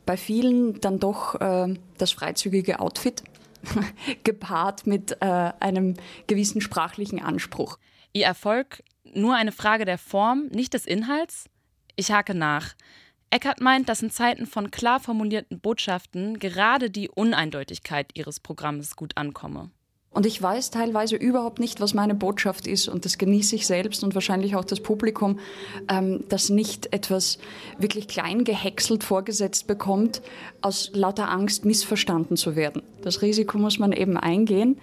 bei 0.05 0.17
vielen 0.17 0.79
dann 0.81 0.99
doch 0.99 1.35
äh, 1.41 1.73
das 1.97 2.11
freizügige 2.11 2.79
Outfit. 2.79 3.23
gepaart 4.23 4.85
mit 4.85 5.17
äh, 5.21 5.51
einem 5.59 5.95
gewissen 6.27 6.61
sprachlichen 6.61 7.19
Anspruch. 7.21 7.77
Ihr 8.13 8.25
Erfolg 8.25 8.83
nur 9.13 9.35
eine 9.35 9.51
Frage 9.51 9.85
der 9.85 9.97
Form, 9.97 10.47
nicht 10.47 10.73
des 10.73 10.85
Inhalts? 10.85 11.45
Ich 11.95 12.11
hake 12.11 12.33
nach. 12.33 12.75
Eckert 13.29 13.61
meint, 13.61 13.89
dass 13.89 14.01
in 14.01 14.11
Zeiten 14.11 14.45
von 14.45 14.71
klar 14.71 14.99
formulierten 14.99 15.59
Botschaften 15.59 16.39
gerade 16.39 16.89
die 16.89 17.09
Uneindeutigkeit 17.09 18.11
ihres 18.13 18.39
Programms 18.39 18.95
gut 18.95 19.17
ankomme. 19.17 19.71
Und 20.15 20.25
ich 20.25 20.41
weiß 20.41 20.71
teilweise 20.71 21.17
überhaupt 21.17 21.59
nicht, 21.59 21.81
was 21.81 21.93
meine 21.93 22.15
Botschaft 22.15 22.67
ist. 22.67 22.87
Und 22.87 23.03
das 23.03 23.17
genieße 23.17 23.57
ich 23.57 23.67
selbst 23.67 24.01
und 24.01 24.15
wahrscheinlich 24.15 24.55
auch 24.55 24.63
das 24.63 24.79
Publikum, 24.79 25.39
ähm, 25.89 26.23
das 26.29 26.49
nicht 26.49 26.93
etwas 26.93 27.37
wirklich 27.79 28.07
klein 28.07 28.45
gehäckselt 28.45 29.03
vorgesetzt 29.03 29.67
bekommt, 29.67 30.21
aus 30.61 30.89
lauter 30.93 31.29
Angst 31.29 31.65
missverstanden 31.65 32.37
zu 32.37 32.55
werden. 32.55 32.81
Das 33.01 33.21
Risiko 33.21 33.57
muss 33.57 33.77
man 33.77 33.91
eben 33.91 34.15
eingehen. 34.15 34.79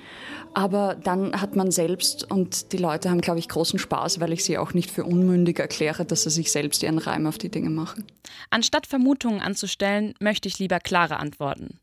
Aber 0.53 0.97
dann 1.03 1.41
hat 1.41 1.57
man 1.57 1.71
selbst 1.71 2.31
und 2.31 2.75
die 2.75 2.77
Leute 2.77 3.09
haben, 3.09 3.23
glaube 3.23 3.39
ich, 3.39 3.49
großen 3.49 3.79
Spaß, 3.79 4.21
weil 4.21 4.35
ich 4.35 4.45
sie 4.45 4.59
auch 4.59 4.75
nicht 4.75 4.91
für 4.91 5.05
unmündig 5.05 5.59
erkläre, 5.59 6.05
dass 6.05 6.25
sie 6.25 6.31
sich 6.31 6.53
selbst 6.53 6.83
ihren 6.83 6.99
Reim 6.99 7.27
auf 7.27 7.39
die 7.39 7.49
Dinge 7.49 7.71
machen. 7.71 8.05
Anstatt 8.51 8.87
Vermutungen 8.87 9.41
anzustellen, 9.41 10.13
möchte 10.21 10.47
ich 10.47 10.59
lieber 10.59 10.79
klare 10.79 11.17
Antworten. 11.17 11.81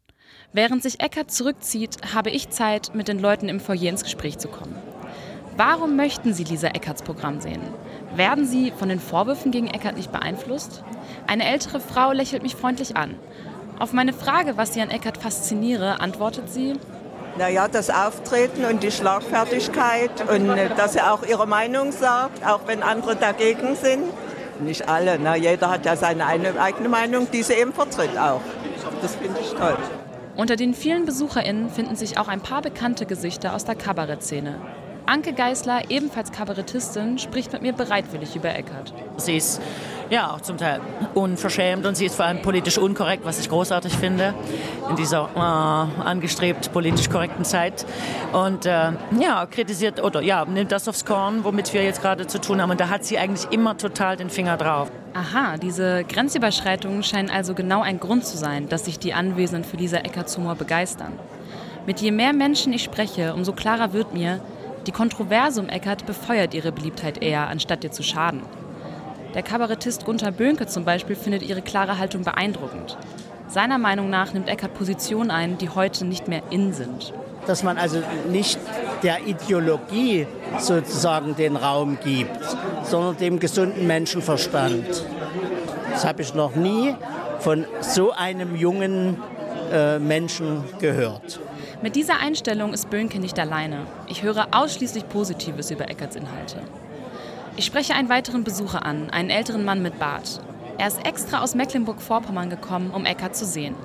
Während 0.51 0.81
sich 0.81 0.99
Eckert 0.99 1.29
zurückzieht, 1.29 1.97
habe 2.13 2.31
ich 2.31 2.49
Zeit, 2.49 2.95
mit 2.95 3.07
den 3.07 3.19
Leuten 3.19 3.49
im 3.49 3.59
Foyer 3.59 3.89
ins 3.89 4.03
Gespräch 4.03 4.39
zu 4.39 4.47
kommen. 4.47 4.75
Warum 5.57 5.95
möchten 5.95 6.33
Sie 6.33 6.43
Lisa 6.43 6.69
Eckerts 6.69 7.03
Programm 7.03 7.39
sehen? 7.39 7.61
Werden 8.15 8.47
Sie 8.47 8.71
von 8.71 8.89
den 8.89 8.99
Vorwürfen 8.99 9.51
gegen 9.51 9.67
Eckert 9.67 9.95
nicht 9.95 10.11
beeinflusst? 10.11 10.83
Eine 11.27 11.45
ältere 11.45 11.79
Frau 11.79 12.13
lächelt 12.13 12.41
mich 12.41 12.55
freundlich 12.55 12.97
an. 12.97 13.13
Auf 13.77 13.93
meine 13.93 14.11
Frage, 14.11 14.57
was 14.57 14.73
sie 14.73 14.81
an 14.81 14.89
Eckert 14.89 15.19
fasziniere, 15.19 16.01
antwortet 16.01 16.49
sie, 16.49 16.73
naja, 17.37 17.67
das 17.67 17.91
Auftreten 17.91 18.65
und 18.65 18.81
die 18.81 18.91
Schlagfertigkeit 18.91 20.27
und 20.29 20.49
äh, 20.49 20.69
dass 20.75 20.95
er 20.95 21.13
auch 21.13 21.23
ihre 21.23 21.45
Meinung 21.45 21.91
sagt, 21.91 22.45
auch 22.45 22.61
wenn 22.65 22.81
andere 22.81 23.15
dagegen 23.15 23.75
sind. 23.75 24.05
Nicht 24.59 24.89
alle, 24.89 25.19
na, 25.21 25.35
jeder 25.35 25.69
hat 25.69 25.85
ja 25.85 25.95
seine 25.95 26.25
eigene 26.25 26.89
Meinung, 26.89 27.27
die 27.31 27.43
sie 27.43 27.53
eben 27.53 27.71
vertritt 27.71 28.17
auch. 28.17 28.41
Das 29.01 29.15
finde 29.15 29.39
ich 29.39 29.51
toll. 29.51 29.77
Unter 30.39 30.55
den 30.55 30.73
vielen 30.73 31.03
BesucherInnen 31.03 31.69
finden 31.69 31.97
sich 31.97 32.17
auch 32.17 32.29
ein 32.29 32.39
paar 32.39 32.61
bekannte 32.61 33.05
Gesichter 33.05 33.53
aus 33.53 33.65
der 33.65 33.75
Kabarettszene. 33.75 34.55
Anke 35.05 35.33
Geisler, 35.33 35.81
ebenfalls 35.89 36.31
Kabarettistin, 36.31 37.17
spricht 37.17 37.51
mit 37.51 37.61
mir 37.61 37.73
bereitwillig 37.73 38.37
über 38.37 38.55
Eckert. 38.55 38.93
Sie 39.17 39.35
ist 39.35 39.59
ja 40.09 40.31
auch 40.31 40.41
zum 40.41 40.57
Teil 40.57 40.81
unverschämt 41.13 41.85
und 41.85 41.95
sie 41.95 42.05
ist 42.05 42.15
vor 42.15 42.25
allem 42.25 42.41
politisch 42.41 42.77
unkorrekt, 42.77 43.25
was 43.25 43.39
ich 43.39 43.49
großartig 43.49 43.93
finde 43.93 44.33
in 44.89 44.95
dieser 44.95 45.29
äh, 45.35 46.01
angestrebt 46.01 46.71
politisch 46.71 47.09
korrekten 47.09 47.45
Zeit. 47.45 47.85
Und 48.33 48.65
äh, 48.65 48.91
ja, 49.19 49.45
kritisiert 49.49 50.01
oder 50.03 50.21
ja, 50.21 50.45
nimmt 50.45 50.71
das 50.71 50.87
aufs 50.87 51.05
Korn, 51.05 51.43
womit 51.43 51.73
wir 51.73 51.83
jetzt 51.83 52.01
gerade 52.01 52.27
zu 52.27 52.39
tun 52.39 52.61
haben. 52.61 52.71
Und 52.71 52.79
da 52.79 52.89
hat 52.89 53.05
sie 53.05 53.17
eigentlich 53.17 53.51
immer 53.51 53.77
total 53.77 54.17
den 54.17 54.29
Finger 54.29 54.57
drauf. 54.57 54.91
Aha, 55.13 55.57
diese 55.57 56.03
Grenzüberschreitungen 56.03 57.03
scheinen 57.03 57.29
also 57.29 57.53
genau 57.53 57.81
ein 57.81 57.99
Grund 57.99 58.25
zu 58.25 58.37
sein, 58.37 58.69
dass 58.69 58.85
sich 58.85 58.99
die 58.99 59.13
Anwesenden 59.13 59.69
für 59.69 59.77
diese 59.77 59.97
Eckerts 59.97 60.37
Humor 60.37 60.55
begeistern. 60.55 61.13
Mit 61.85 61.99
je 61.99 62.11
mehr 62.11 62.33
Menschen 62.33 62.73
ich 62.73 62.83
spreche, 62.83 63.33
umso 63.33 63.53
klarer 63.53 63.93
wird 63.93 64.13
mir, 64.13 64.39
Die 64.87 64.91
Kontroverse 64.91 65.61
um 65.61 65.69
Eckert 65.69 66.05
befeuert 66.05 66.53
ihre 66.53 66.71
Beliebtheit 66.71 67.21
eher, 67.21 67.47
anstatt 67.47 67.83
ihr 67.83 67.91
zu 67.91 68.01
schaden. 68.01 68.41
Der 69.35 69.43
Kabarettist 69.43 70.05
Gunther 70.05 70.31
Böhnke 70.31 70.65
zum 70.65 70.85
Beispiel 70.85 71.15
findet 71.15 71.43
ihre 71.43 71.61
klare 71.61 71.99
Haltung 71.99 72.23
beeindruckend. 72.23 72.97
Seiner 73.47 73.77
Meinung 73.77 74.09
nach 74.09 74.33
nimmt 74.33 74.49
Eckert 74.49 74.73
Positionen 74.73 75.29
ein, 75.29 75.57
die 75.59 75.69
heute 75.69 76.05
nicht 76.05 76.27
mehr 76.27 76.41
in 76.49 76.73
sind. 76.73 77.13
Dass 77.45 77.63
man 77.63 77.77
also 77.77 78.01
nicht 78.29 78.59
der 79.03 79.27
Ideologie 79.27 80.25
sozusagen 80.57 81.35
den 81.35 81.55
Raum 81.55 81.99
gibt, 82.03 82.39
sondern 82.83 83.17
dem 83.17 83.39
gesunden 83.39 83.85
Menschenverstand. 83.85 85.03
Das 85.91 86.05
habe 86.05 86.23
ich 86.23 86.33
noch 86.33 86.55
nie 86.55 86.95
von 87.39 87.65
so 87.81 88.11
einem 88.11 88.55
jungen 88.55 89.21
äh, 89.71 89.99
Menschen 89.99 90.63
gehört. 90.79 91.39
Mit 91.81 91.95
dieser 91.95 92.19
Einstellung 92.19 92.73
ist 92.73 92.89
Böhnke 92.89 93.19
nicht 93.19 93.39
alleine. 93.39 93.85
Ich 94.07 94.23
höre 94.23 94.47
ausschließlich 94.51 95.07
Positives 95.07 95.71
über 95.71 95.89
Eckerts 95.89 96.15
Inhalte. 96.15 96.61
Ich 97.59 97.65
spreche 97.65 97.93
einen 97.93 98.07
weiteren 98.07 98.45
Besucher 98.45 98.85
an, 98.85 99.09
einen 99.09 99.29
älteren 99.29 99.65
Mann 99.65 99.83
mit 99.83 99.99
Bart. 99.99 100.39
Er 100.77 100.87
ist 100.87 101.05
extra 101.05 101.41
aus 101.41 101.55
Mecklenburg-Vorpommern 101.55 102.49
gekommen, 102.49 102.89
um 102.95 103.05
Eckert 103.05 103.35
zu 103.35 103.43
sehen. 103.43 103.75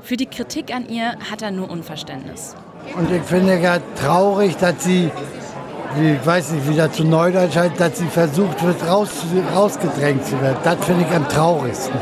Für 0.00 0.16
die 0.16 0.24
Kritik 0.24 0.74
an 0.74 0.88
ihr 0.88 1.18
hat 1.30 1.42
er 1.42 1.50
nur 1.50 1.70
Unverständnis. 1.70 2.56
Und 2.96 3.12
ich 3.12 3.20
finde 3.24 3.60
ja 3.60 3.80
traurig, 4.00 4.56
dass 4.56 4.82
sie, 4.82 5.10
ich 6.00 6.26
weiß 6.26 6.52
nicht, 6.52 6.66
wie 6.70 6.74
das 6.74 6.92
zu 6.92 7.04
Neudeutsch 7.04 7.54
heißt, 7.54 7.78
dass 7.78 7.98
sie 7.98 8.06
versucht 8.06 8.64
wird, 8.64 8.82
raus, 8.88 9.10
rausgedrängt 9.54 10.24
zu 10.24 10.40
werden. 10.40 10.56
Das 10.64 10.82
finde 10.82 11.04
ich 11.06 11.14
am 11.14 11.28
traurigsten. 11.28 12.00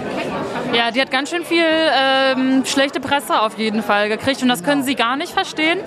Ja, 0.73 0.93
die 0.93 1.01
hat 1.01 1.11
ganz 1.11 1.31
schön 1.31 1.45
viel 1.45 1.67
ähm, 1.67 2.63
schlechte 2.65 3.01
Presse 3.01 3.41
auf 3.41 3.59
jeden 3.59 3.83
Fall 3.83 4.09
gekriegt 4.11 4.43
und 4.43 4.49
das 4.49 4.63
können 4.63 4.85
Sie 4.85 4.95
gar 4.95 5.17
nicht 5.17 5.33
verstehen? 5.33 5.81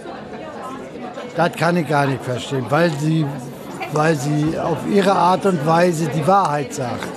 Das 1.38 1.54
kann 1.54 1.78
ich 1.78 1.88
gar 1.88 2.08
nicht 2.08 2.22
verstehen, 2.22 2.66
weil 2.68 2.92
sie, 3.00 3.26
weil 3.94 4.16
sie 4.16 4.58
auf 4.60 4.80
ihre 4.92 5.14
Art 5.14 5.46
und 5.46 5.66
Weise 5.66 6.10
die 6.10 6.26
Wahrheit 6.28 6.74
sagt. 6.74 7.08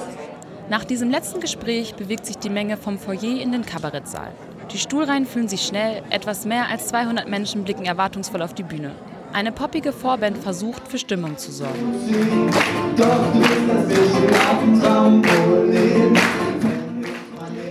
Nach 0.68 0.84
diesem 0.84 1.10
letzten 1.10 1.40
Gespräch 1.40 1.94
bewegt 1.94 2.26
sich 2.26 2.38
die 2.38 2.50
Menge 2.50 2.76
vom 2.76 2.98
Foyer 2.98 3.40
in 3.40 3.52
den 3.52 3.64
Kabarettsaal. 3.64 4.32
Die 4.72 4.78
Stuhlreihen 4.78 5.26
fühlen 5.26 5.48
sich 5.48 5.62
schnell, 5.62 6.02
etwas 6.10 6.44
mehr 6.44 6.68
als 6.68 6.88
200 6.88 7.28
Menschen 7.28 7.62
blicken 7.62 7.84
erwartungsvoll 7.84 8.42
auf 8.42 8.52
die 8.52 8.64
Bühne. 8.64 8.90
Eine 9.32 9.52
poppige 9.52 9.92
Vorband 9.92 10.38
versucht, 10.38 10.88
für 10.88 10.98
Stimmung 10.98 11.36
zu 11.36 11.52
sorgen. 11.52 12.50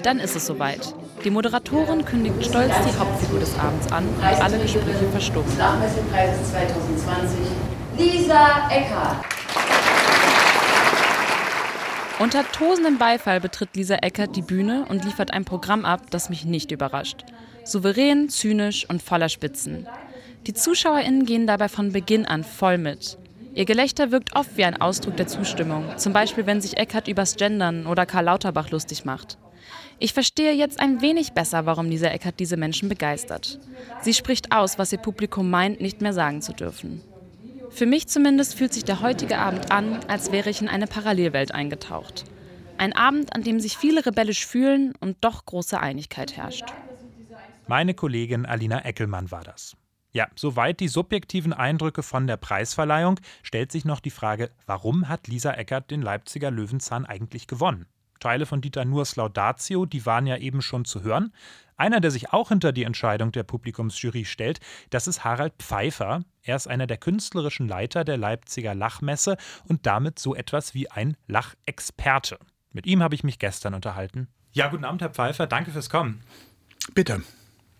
Dann 0.03 0.19
ist 0.19 0.35
es 0.35 0.45
soweit. 0.45 0.93
Die 1.23 1.31
Moderatorin 1.31 2.05
kündigt 2.05 2.45
stolz 2.45 2.71
die 2.87 2.99
Hauptfigur 2.99 3.39
des 3.39 3.57
Abends 3.57 3.91
an 3.91 4.05
und 4.05 4.23
alle 4.23 4.59
Gespräche 4.59 5.07
verstummen. 5.11 5.57
Nachmessepreis 5.57 6.51
2020, 6.51 7.39
Lisa 7.97 8.69
Eckhardt. 8.69 9.25
Unter 12.19 12.43
tosendem 12.51 12.97
Beifall 12.97 13.39
betritt 13.39 13.75
Lisa 13.75 13.95
Eckert 13.95 14.35
die 14.35 14.41
Bühne 14.41 14.85
und 14.89 15.05
liefert 15.05 15.31
ein 15.31 15.45
Programm 15.45 15.85
ab, 15.85 16.01
das 16.09 16.29
mich 16.29 16.43
nicht 16.43 16.71
überrascht. 16.71 17.23
Souverän, 17.63 18.27
zynisch 18.29 18.89
und 18.89 19.01
voller 19.01 19.29
Spitzen. 19.29 19.87
Die 20.45 20.53
ZuschauerInnen 20.53 21.25
gehen 21.25 21.47
dabei 21.47 21.69
von 21.69 21.93
Beginn 21.93 22.25
an 22.25 22.43
voll 22.43 22.77
mit. 22.77 23.17
Ihr 23.53 23.65
Gelächter 23.65 24.11
wirkt 24.11 24.35
oft 24.35 24.57
wie 24.57 24.65
ein 24.65 24.81
Ausdruck 24.81 25.15
der 25.15 25.27
Zustimmung, 25.27 25.85
zum 25.97 26.11
Beispiel 26.11 26.45
wenn 26.45 26.59
sich 26.59 26.75
Eckert 26.75 27.07
übers 27.07 27.37
Gendern 27.37 27.87
oder 27.87 28.05
Karl 28.05 28.25
Lauterbach 28.25 28.71
lustig 28.71 29.05
macht. 29.05 29.37
Ich 29.99 30.13
verstehe 30.13 30.51
jetzt 30.51 30.81
ein 30.81 31.01
wenig 31.01 31.31
besser, 31.31 31.65
warum 31.65 31.89
Lisa 31.89 32.07
Eckert 32.07 32.41
diese 32.41 32.57
Menschen 32.57 32.89
begeistert. 32.89 33.57
Sie 34.01 34.13
spricht 34.13 34.51
aus, 34.51 34.77
was 34.77 34.91
ihr 34.91 34.99
Publikum 34.99 35.49
meint, 35.49 35.79
nicht 35.79 36.01
mehr 36.01 36.13
sagen 36.13 36.41
zu 36.41 36.51
dürfen. 36.51 37.01
Für 37.75 37.85
mich 37.85 38.07
zumindest 38.07 38.55
fühlt 38.55 38.73
sich 38.73 38.85
der 38.85 39.01
heutige 39.01 39.37
Abend 39.37 39.69
an, 39.69 39.99
als 40.07 40.31
wäre 40.31 40.49
ich 40.49 40.61
in 40.61 40.69
eine 40.69 40.87
Parallelwelt 40.87 41.53
eingetaucht. 41.53 42.23
Ein 42.77 42.93
Abend, 42.93 43.35
an 43.35 43.43
dem 43.43 43.59
sich 43.59 43.77
viele 43.77 44.05
rebellisch 44.05 44.45
fühlen 44.45 44.93
und 45.01 45.17
doch 45.19 45.45
große 45.45 45.77
Einigkeit 45.77 46.37
herrscht. 46.37 46.63
Meine 47.67 47.93
Kollegin 47.93 48.45
Alina 48.45 48.85
Eckelmann 48.85 49.29
war 49.29 49.43
das. 49.43 49.75
Ja, 50.13 50.29
soweit 50.35 50.79
die 50.79 50.87
subjektiven 50.87 51.51
Eindrücke 51.51 52.01
von 52.01 52.27
der 52.27 52.37
Preisverleihung, 52.37 53.19
stellt 53.43 53.73
sich 53.73 53.83
noch 53.83 53.99
die 53.99 54.09
Frage, 54.09 54.51
warum 54.65 55.09
hat 55.09 55.27
Lisa 55.27 55.51
Eckert 55.51 55.91
den 55.91 56.01
Leipziger 56.01 56.51
Löwenzahn 56.51 57.05
eigentlich 57.05 57.45
gewonnen? 57.45 57.87
Teile 58.21 58.45
von 58.45 58.61
Dieter 58.61 58.85
Nuhrs 58.85 59.17
Laudatio, 59.17 59.85
die 59.85 60.05
waren 60.05 60.27
ja 60.27 60.37
eben 60.37 60.61
schon 60.61 60.85
zu 60.85 61.03
hören. 61.03 61.33
Einer, 61.77 61.99
der 61.99 62.11
sich 62.11 62.31
auch 62.31 62.49
hinter 62.49 62.71
die 62.71 62.83
Entscheidung 62.83 63.31
der 63.31 63.43
Publikumsjury 63.43 64.25
stellt, 64.25 64.59
das 64.89 65.07
ist 65.07 65.23
Harald 65.23 65.53
Pfeiffer. 65.59 66.23
Er 66.41 66.55
ist 66.55 66.67
einer 66.67 66.87
der 66.87 66.97
künstlerischen 66.97 67.67
Leiter 67.67 68.03
der 68.03 68.17
Leipziger 68.17 68.73
Lachmesse 68.73 69.37
und 69.67 69.85
damit 69.85 70.19
so 70.19 70.35
etwas 70.35 70.73
wie 70.73 70.89
ein 70.89 71.17
Lachexperte. 71.27 72.39
Mit 72.71 72.85
ihm 72.85 73.01
habe 73.03 73.15
ich 73.15 73.23
mich 73.23 73.39
gestern 73.39 73.73
unterhalten. 73.73 74.27
Ja, 74.53 74.67
guten 74.69 74.85
Abend, 74.85 75.01
Herr 75.01 75.09
Pfeiffer. 75.09 75.47
Danke 75.47 75.71
fürs 75.71 75.89
Kommen. 75.89 76.21
Bitte. 76.93 77.23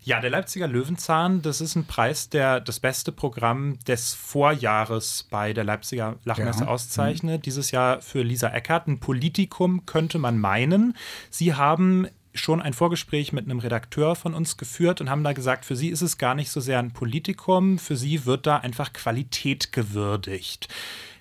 Ja, 0.06 0.20
der 0.20 0.30
Leipziger 0.30 0.68
Löwenzahn, 0.68 1.42
das 1.42 1.60
ist 1.60 1.74
ein 1.74 1.84
Preis, 1.84 2.28
der 2.28 2.60
das 2.60 2.78
beste 2.78 3.10
Programm 3.10 3.76
des 3.88 4.14
Vorjahres 4.14 5.26
bei 5.30 5.52
der 5.52 5.64
Leipziger 5.64 6.16
Lachmesse 6.24 6.60
ja. 6.60 6.68
auszeichnet. 6.68 7.40
Mhm. 7.40 7.42
Dieses 7.42 7.72
Jahr 7.72 8.00
für 8.02 8.22
Lisa 8.22 8.50
Eckert, 8.50 8.86
ein 8.86 9.00
Politikum 9.00 9.84
könnte 9.84 10.18
man 10.18 10.38
meinen. 10.38 10.96
Sie 11.30 11.54
haben 11.54 12.06
schon 12.36 12.62
ein 12.62 12.72
Vorgespräch 12.72 13.32
mit 13.32 13.44
einem 13.44 13.58
Redakteur 13.58 14.16
von 14.16 14.34
uns 14.34 14.56
geführt 14.56 15.00
und 15.00 15.10
haben 15.10 15.24
da 15.24 15.32
gesagt, 15.32 15.64
für 15.64 15.76
sie 15.76 15.88
ist 15.88 16.02
es 16.02 16.18
gar 16.18 16.34
nicht 16.34 16.50
so 16.50 16.60
sehr 16.60 16.78
ein 16.78 16.92
Politikum, 16.92 17.78
für 17.78 17.96
sie 17.96 18.24
wird 18.26 18.46
da 18.46 18.58
einfach 18.58 18.92
Qualität 18.92 19.72
gewürdigt. 19.72 20.68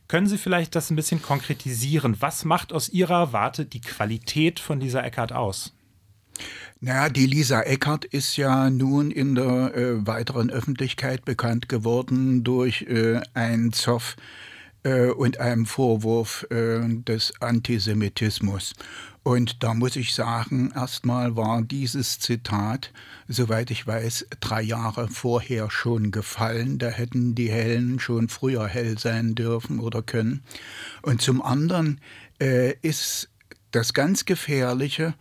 Können 0.08 0.28
Sie 0.28 0.38
vielleicht 0.38 0.76
das 0.76 0.92
ein 0.92 0.96
bisschen 0.96 1.22
konkretisieren? 1.22 2.18
Was 2.20 2.46
macht 2.46 2.72
aus 2.72 2.90
Ihrer 2.90 3.34
Warte 3.34 3.66
die 3.66 3.82
Qualität 3.82 4.60
von 4.60 4.80
Lisa 4.80 5.02
Eckert 5.02 5.34
aus? 5.34 5.74
Naja, 6.80 7.10
die 7.10 7.26
Lisa 7.26 7.62
Eckert 7.62 8.06
ist 8.06 8.38
ja 8.38 8.70
nun 8.70 9.10
in 9.10 9.34
der 9.34 9.76
äh, 9.76 10.06
weiteren 10.06 10.52
Öffentlichkeit 10.52 11.26
bekannt 11.26 11.70
geworden 11.70 12.44
durch 12.44 12.84
äh, 12.84 13.22
einen 13.34 13.74
Zoff 13.74 14.16
äh, 14.86 15.08
und 15.08 15.40
einem 15.40 15.66
Vorwurf 15.66 16.48
äh, 16.52 16.80
des 16.88 17.34
Antisemitismus. 17.42 18.74
Und 19.24 19.64
da 19.64 19.74
muss 19.74 19.96
ich 19.96 20.14
sagen, 20.14 20.72
erstmal 20.76 21.36
war 21.36 21.64
dieses 21.64 22.20
Zitat, 22.20 22.94
soweit 23.28 23.72
ich 23.72 23.88
weiß, 23.88 24.28
drei 24.40 24.62
Jahre 24.62 25.08
vorher 25.08 25.72
schon 25.72 26.12
gefallen. 26.12 26.78
Da 26.78 26.90
hätten 26.90 27.34
die 27.34 27.50
Hellen 27.50 28.00
schon 28.00 28.30
früher 28.30 28.68
hell 28.68 29.00
sein 29.00 29.34
dürfen 29.34 29.80
oder 29.80 30.04
können. 30.04 30.44
Und 31.02 31.24
zum 31.24 31.42
anderen 31.42 32.00
äh, 32.40 32.76
ist 32.84 33.30
das 33.72 33.96
ganz 33.96 34.26
Gefährliche, 34.26 35.16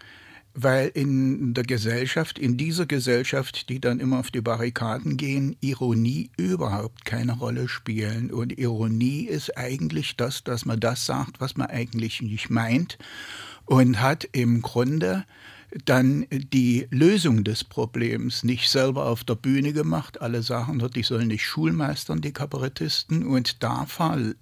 weil 0.55 0.89
in 0.95 1.53
der 1.53 1.65
Gesellschaft, 1.65 2.39
in 2.39 2.57
dieser 2.57 2.87
Gesellschaft, 2.87 3.69
die 3.69 3.81
dann 3.81 3.99
immer 3.99 4.21
auf 4.21 4.31
die 4.31 4.41
Barrikaden 4.41 5.17
gehen, 5.17 5.57
Ironie 5.61 6.31
überhaupt 6.37 7.05
keine 7.05 7.33
Rolle 7.33 7.69
spielen. 7.69 8.31
Und 8.31 8.57
Ironie 8.57 9.25
ist 9.25 9.59
eigentlich 9.59 10.17
das, 10.17 10.45
dass 10.45 10.65
man 10.65 10.79
das 10.79 11.07
sagt, 11.07 11.41
was 11.41 11.57
man 11.57 11.67
eigentlich 11.67 12.23
nicht 12.23 12.51
meint 12.51 12.99
und 13.67 14.01
hat 14.01 14.29
im 14.33 14.63
Grunde 14.63 15.25
dann 15.85 16.27
die 16.31 16.87
Lösung 16.91 17.43
des 17.43 17.65
Problems 17.65 18.45
nicht 18.45 18.69
selber 18.69 19.07
auf 19.07 19.25
der 19.25 19.35
Bühne 19.35 19.73
gemacht. 19.73 20.21
Alle 20.21 20.43
sagen 20.43 20.79
dort, 20.79 20.95
die 20.95 21.03
sollen 21.03 21.29
nicht 21.29 21.45
Schulmeistern, 21.45 22.21
die 22.21 22.33
Kabarettisten. 22.33 23.27
Und 23.27 23.63
da, 23.63 23.87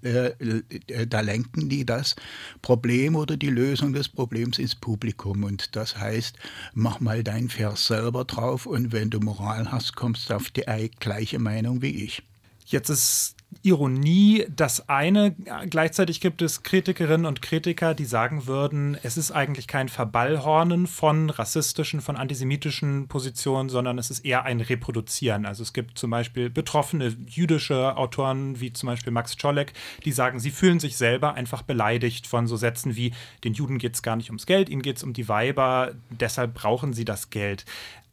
äh, 0.03 0.27
äh, 0.27 1.07
da 1.07 1.21
lenken 1.21 1.69
die 1.69 1.87
das 1.87 2.17
Problem 2.61 3.17
oder 3.17 3.37
die 3.37 3.51
Lösung 3.51 3.93
des 3.93 4.09
Problems 4.09 4.59
ins 4.59 4.75
Publikum. 4.75 5.45
Und 5.45 5.75
das 5.75 5.97
heißt, 5.97 6.37
mach 6.75 7.01
mal 7.01 7.25
dein 7.25 7.49
Vers 7.49 7.87
selber 7.87 8.25
drauf 8.25 8.67
und 8.67 8.93
wenn 8.93 9.11
du 9.11 9.21
Moral 9.21 9.73
hast, 9.73 9.97
kommst 9.97 10.29
du 10.29 10.35
auf 10.35 10.51
die 10.51 10.65
gleiche 11.01 11.39
Meinung 11.39 11.81
wie 11.81 12.05
ich. 12.05 12.23
Jetzt 12.67 12.91
ist 12.91 13.37
Ironie 13.62 14.47
das 14.54 14.88
eine. 14.88 15.35
Gleichzeitig 15.68 16.21
gibt 16.21 16.42
es 16.42 16.62
Kritikerinnen 16.62 17.26
und 17.26 17.42
Kritiker, 17.42 17.94
die 17.94 18.04
sagen 18.04 18.47
würden, 18.47 18.97
es 19.02 19.16
ist 19.16 19.30
eigentlich 19.30 19.66
kein 19.66 19.88
Verballhornen 19.88 20.87
von 20.87 21.30
rassistischen, 21.30 22.00
von 22.00 22.16
antisemitischen 22.16 23.09
Positionen, 23.09 23.68
sondern 23.68 23.99
es 23.99 24.11
ist 24.11 24.25
eher 24.25 24.44
ein 24.44 24.61
Reproduzieren. 24.61 25.47
Also 25.47 25.62
es 25.62 25.73
gibt 25.73 25.99
zum 25.99 26.11
Beispiel 26.11 26.50
betroffene 26.50 27.16
jüdische 27.26 27.97
Autoren 27.97 28.61
wie 28.61 28.73
zum 28.73 28.88
Beispiel 28.88 29.12
Max 29.12 29.37
Czolek, 29.37 29.73
die 30.04 30.12
sagen, 30.12 30.40
sie 30.40 30.50
fühlen 30.50 30.80
sich 30.80 30.97
selber 30.97 31.35
einfach 31.35 31.62
beleidigt 31.62 32.26
von 32.26 32.47
so 32.47 32.56
Sätzen 32.56 32.97
wie, 32.97 33.12
den 33.44 33.54
Juden 33.54 33.78
geht 33.78 33.94
es 33.94 34.02
gar 34.02 34.16
nicht 34.16 34.30
ums 34.30 34.47
Geld, 34.47 34.68
ihnen 34.68 34.82
geht 34.82 34.97
es 34.97 35.02
um 35.02 35.12
die 35.12 35.28
Weiber, 35.28 35.92
deshalb 36.11 36.54
brauchen 36.54 36.92
sie 36.94 37.04
das 37.04 37.30
Geld. 37.30 37.64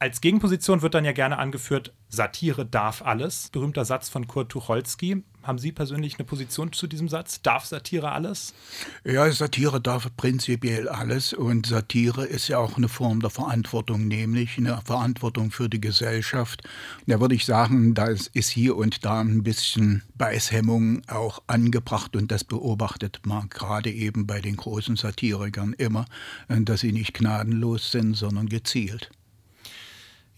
Als 0.01 0.22
Gegenposition 0.22 0.81
wird 0.81 0.93
dann 0.93 1.03
ja 1.03 1.12
gerne 1.12 1.38
angeführt, 1.38 1.93
Satire 2.08 2.65
darf 2.65 3.01
alles. 3.01 3.50
Berühmter 3.50 3.84
Satz 3.84 4.08
von 4.08 4.27
Kurt 4.27 4.50
Tucholsky. 4.50 5.24
Haben 5.41 5.58
Sie 5.58 5.72
persönlich 5.72 6.15
eine 6.19 6.25
Position 6.25 6.74
zu 6.74 6.86
diesem 6.86 7.08
Satz? 7.08 7.41
Darf 7.41 7.65
Satire 7.65 8.12
alles? 8.12 8.53
Ja, 9.05 9.31
Satire 9.31 9.79
darf 9.79 10.10
prinzipiell 10.17 10.89
alles 10.89 11.34
und 11.34 11.65
Satire 11.65 12.25
ist 12.25 12.50
ja 12.50 12.58
auch 12.60 12.75
eine 12.75 12.89
Form 12.89 13.22
der 13.22 13.29
Verantwortung, 13.29 14.08
nämlich 14.08 14.58
eine 14.58 14.81
Verantwortung 14.84 15.51
für 15.51 15.69
die 15.69 15.79
Gesellschaft. 15.79 16.63
Da 17.08 17.22
würde 17.22 17.36
ich 17.36 17.46
sagen, 17.46 17.93
da 17.93 18.08
ist 18.08 18.50
hier 18.50 18.75
und 18.75 19.05
da 19.05 19.22
ein 19.22 19.43
bisschen 19.43 20.03
Beißhemmung 20.15 21.03
auch 21.08 21.41
angebracht 21.48 22.15
und 22.17 22.31
das 22.31 22.43
beobachtet 22.43 23.22
man 23.25 23.50
gerade 23.50 23.91
eben 23.91 24.27
bei 24.27 24.41
den 24.41 24.58
großen 24.58 24.98
Satirikern 24.98 25.74
immer, 25.74 26.05
dass 26.50 26.81
sie 26.81 26.91
nicht 26.91 27.13
gnadenlos 27.13 27.91
sind, 27.91 28.15
sondern 28.15 28.50
gezielt. 28.50 29.10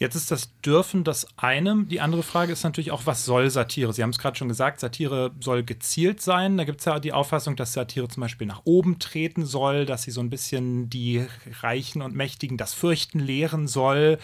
Jetzt 0.02 0.16
ist 0.16 0.32
das 0.32 0.50
Dürfen 0.62 1.04
das 1.04 1.28
eine. 1.38 1.86
Die 1.86 2.02
andere 2.02 2.24
Frage 2.24 2.52
ist 2.52 2.64
natürlich 2.64 2.90
auch, 2.90 3.06
was 3.06 3.24
soll 3.24 3.52
Satire? 3.52 3.94
Sie 3.94 4.02
haben 4.02 4.10
es 4.10 4.18
gerade 4.18 4.36
schon 4.36 4.48
gesagt, 4.48 4.80
Satire 4.80 5.30
soll 5.40 5.62
gezielt 5.62 6.22
sein. 6.22 6.58
Da 6.58 6.64
gibt 6.64 6.80
es 6.80 6.86
ja 6.86 7.00
die 7.00 7.14
Auffassung, 7.14 7.56
dass 7.56 7.74
Satire 7.74 8.08
zum 8.08 8.22
Beispiel 8.22 8.48
nach 8.48 8.64
oben 8.64 8.98
treten 8.98 9.46
soll, 9.46 9.86
dass 9.86 10.02
sie 10.02 10.10
so 10.10 10.20
ein 10.20 10.32
bisschen 10.32 10.90
die 10.90 11.24
Reichen 11.62 12.02
und 12.02 12.16
Mächtigen 12.16 12.58
das 12.58 12.74
Fürchten 12.74 13.20
lehren 13.20 13.68
soll. 13.68 14.18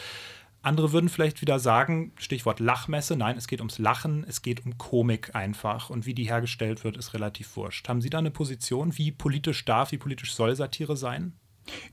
Andere 0.63 0.93
würden 0.93 1.10
vielleicht 1.10 1.41
wieder 1.41 1.60
sagen, 1.60 2.12
Stichwort 2.17 2.60
Lachmesse, 2.60 3.15
nein, 3.15 3.38
es 3.38 3.48
geht 3.48 3.60
ums 3.60 3.77
Lachen, 3.77 4.25
es 4.27 4.41
geht 4.41 4.65
um 4.65 4.79
Komik 4.79 5.36
einfach. 5.36 5.91
Und 5.91 6.07
wie 6.07 6.15
die 6.15 6.27
hergestellt 6.27 6.84
wird, 6.86 6.98
ist 6.98 7.13
relativ 7.13 7.55
wurscht. 7.55 7.88
Haben 7.88 8.01
Sie 8.01 8.10
da 8.10 8.17
eine 8.17 8.31
Position? 8.31 8.98
Wie 8.98 9.12
politisch 9.12 9.63
darf, 9.63 9.91
wie 9.91 10.00
politisch 10.00 10.34
soll 10.34 10.55
Satire 10.55 10.98
sein? 10.98 11.34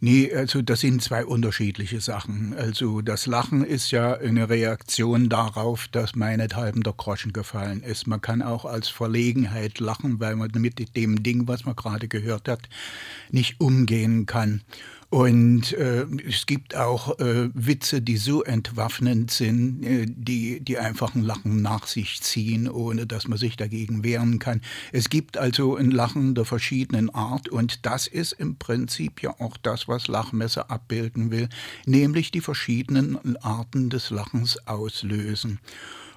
Nee, 0.00 0.32
also 0.32 0.62
das 0.62 0.80
sind 0.80 1.02
zwei 1.02 1.24
unterschiedliche 1.24 2.00
Sachen. 2.00 2.54
Also 2.56 3.00
das 3.00 3.26
Lachen 3.26 3.64
ist 3.64 3.90
ja 3.90 4.14
eine 4.14 4.48
Reaktion 4.48 5.28
darauf, 5.28 5.88
dass 5.88 6.14
meinethalben 6.14 6.82
der 6.82 6.92
Groschen 6.92 7.32
gefallen 7.32 7.82
ist. 7.82 8.06
Man 8.06 8.20
kann 8.20 8.42
auch 8.42 8.64
als 8.64 8.88
Verlegenheit 8.88 9.80
lachen, 9.80 10.20
weil 10.20 10.36
man 10.36 10.50
mit 10.54 10.96
dem 10.96 11.22
Ding, 11.22 11.48
was 11.48 11.64
man 11.64 11.76
gerade 11.76 12.08
gehört 12.08 12.48
hat, 12.48 12.68
nicht 13.30 13.60
umgehen 13.60 14.26
kann. 14.26 14.62
Und 15.11 15.73
äh, 15.73 16.06
es 16.26 16.46
gibt 16.46 16.75
auch 16.75 17.18
äh, 17.18 17.49
Witze, 17.54 18.02
die 18.02 18.16
so 18.16 18.42
entwaffnend 18.42 19.30
sind, 19.30 19.84
äh, 19.84 20.06
die, 20.08 20.61
die 20.61 20.78
einfach 20.78 21.14
ein 21.14 21.23
Lachen 21.23 21.62
nach 21.62 21.87
sich 21.87 22.20
ziehen, 22.23 22.68
ohne 22.68 23.06
dass 23.06 23.28
man 23.28 23.38
sich 23.38 23.56
dagegen 23.56 24.02
wehren 24.02 24.38
kann. 24.38 24.61
Es 24.92 25.08
gibt 25.08 25.37
also 25.37 25.76
ein 25.76 25.90
Lachen 25.90 26.34
der 26.34 26.44
verschiedenen 26.44 27.11
Art 27.11 27.49
und 27.49 27.87
das 27.87 28.06
ist 28.06 28.32
im 28.32 28.56
Prinzip 28.56 29.23
ja 29.23 29.34
auch 29.38 29.56
das, 29.56 29.88
was 29.88 30.08
Lachmesser 30.08 30.70
abbilden 30.70 31.30
will, 31.30 31.49
nämlich 31.87 32.30
die 32.30 32.40
verschiedenen 32.40 33.37
Arten 33.38 33.90
des 33.90 34.11
Lachens 34.11 34.58
auslösen. 34.66 35.61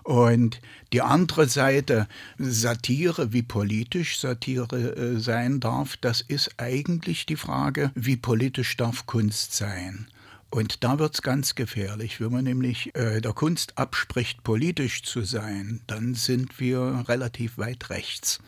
Und 0.08 0.62
die 0.94 1.02
andere 1.02 1.50
Seite, 1.50 2.08
Satire, 2.38 3.34
wie 3.34 3.42
politisch 3.42 4.18
Satire 4.20 4.96
äh, 4.96 5.20
sein 5.20 5.60
darf, 5.60 5.98
das 5.98 6.22
ist 6.22 6.52
eigentlich 6.56 7.26
die 7.26 7.36
Frage, 7.36 7.92
wie 7.94 8.16
politisch 8.16 8.78
darf 8.78 9.06
Kunst 9.06 9.54
sein. 9.54 10.08
Und 10.50 10.86
da 10.86 10.98
wird 10.98 11.16
es 11.16 11.22
ganz 11.22 11.56
gefährlich. 11.56 12.22
Wenn 12.22 12.32
man 12.32 12.46
nämlich 12.46 12.96
äh, 12.96 13.20
der 13.20 13.34
Kunst 13.34 13.78
abspricht, 13.78 14.46
politisch 14.46 15.04
zu 15.04 15.24
sein, 15.24 15.82
dann 15.88 16.16
sind 16.16 16.58
wir 16.62 17.04
relativ 17.10 17.58
weit 17.58 17.90
rechts. 17.90 18.40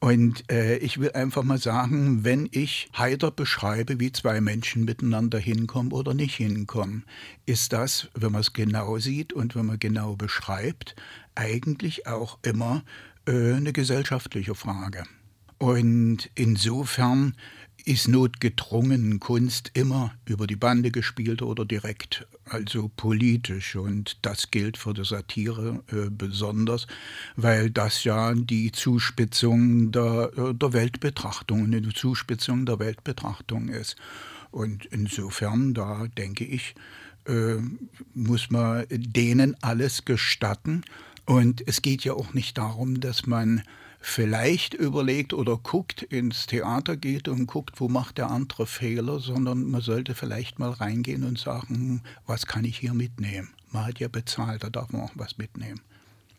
Und 0.00 0.50
äh, 0.52 0.76
ich 0.78 1.00
will 1.00 1.12
einfach 1.12 1.44
mal 1.44 1.58
sagen, 1.58 2.24
wenn 2.24 2.48
ich 2.52 2.88
heiter 2.96 3.30
beschreibe, 3.30 4.00
wie 4.00 4.12
zwei 4.12 4.40
Menschen 4.40 4.84
miteinander 4.84 5.38
hinkommen 5.38 5.92
oder 5.92 6.12
nicht 6.12 6.34
hinkommen, 6.36 7.04
ist 7.46 7.72
das, 7.72 8.08
wenn 8.14 8.32
man 8.32 8.42
es 8.42 8.52
genau 8.52 8.98
sieht 8.98 9.32
und 9.32 9.54
wenn 9.56 9.66
man 9.66 9.78
genau 9.78 10.16
beschreibt, 10.16 10.94
eigentlich 11.34 12.06
auch 12.06 12.38
immer 12.42 12.84
äh, 13.26 13.54
eine 13.54 13.72
gesellschaftliche 13.72 14.54
Frage. 14.54 15.04
Und 15.58 16.28
insofern 16.34 17.34
ist 17.84 18.08
notgedrungen 18.08 19.20
Kunst 19.20 19.70
immer 19.74 20.14
über 20.24 20.46
die 20.46 20.56
Bande 20.56 20.90
gespielt 20.90 21.42
oder 21.42 21.64
direkt, 21.64 22.26
also 22.46 22.90
politisch. 22.96 23.76
Und 23.76 24.18
das 24.22 24.50
gilt 24.50 24.78
für 24.78 24.94
die 24.94 25.04
Satire 25.04 25.82
äh, 25.92 26.08
besonders, 26.10 26.86
weil 27.36 27.70
das 27.70 28.04
ja 28.04 28.32
die 28.34 28.72
Zuspitzung 28.72 29.92
der, 29.92 30.30
äh, 30.36 30.54
der 30.54 30.72
Weltbetrachtung, 30.72 31.64
eine 31.64 31.92
Zuspitzung 31.92 32.64
der 32.64 32.78
Weltbetrachtung 32.78 33.68
ist. 33.68 33.96
Und 34.50 34.86
insofern, 34.86 35.74
da 35.74 36.06
denke 36.16 36.44
ich, 36.44 36.74
äh, 37.26 37.56
muss 38.14 38.50
man 38.50 38.86
denen 38.90 39.56
alles 39.62 40.04
gestatten. 40.04 40.84
Und 41.26 41.66
es 41.66 41.82
geht 41.82 42.04
ja 42.04 42.14
auch 42.14 42.32
nicht 42.34 42.56
darum, 42.56 43.00
dass 43.00 43.26
man 43.26 43.62
vielleicht 44.06 44.74
überlegt 44.74 45.32
oder 45.32 45.56
guckt, 45.56 46.02
ins 46.02 46.46
Theater 46.46 46.94
geht 46.94 47.26
und 47.26 47.46
guckt, 47.46 47.80
wo 47.80 47.88
macht 47.88 48.18
der 48.18 48.30
andere 48.30 48.66
Fehler, 48.66 49.18
sondern 49.18 49.70
man 49.70 49.80
sollte 49.80 50.14
vielleicht 50.14 50.58
mal 50.58 50.70
reingehen 50.70 51.24
und 51.24 51.38
sagen, 51.38 52.02
was 52.26 52.46
kann 52.46 52.66
ich 52.66 52.76
hier 52.76 52.92
mitnehmen? 52.92 53.48
Man 53.72 53.86
hat 53.86 54.00
ja 54.00 54.08
bezahlt, 54.08 54.62
da 54.62 54.68
darf 54.68 54.92
man 54.92 55.02
auch 55.02 55.12
was 55.14 55.38
mitnehmen. 55.38 55.80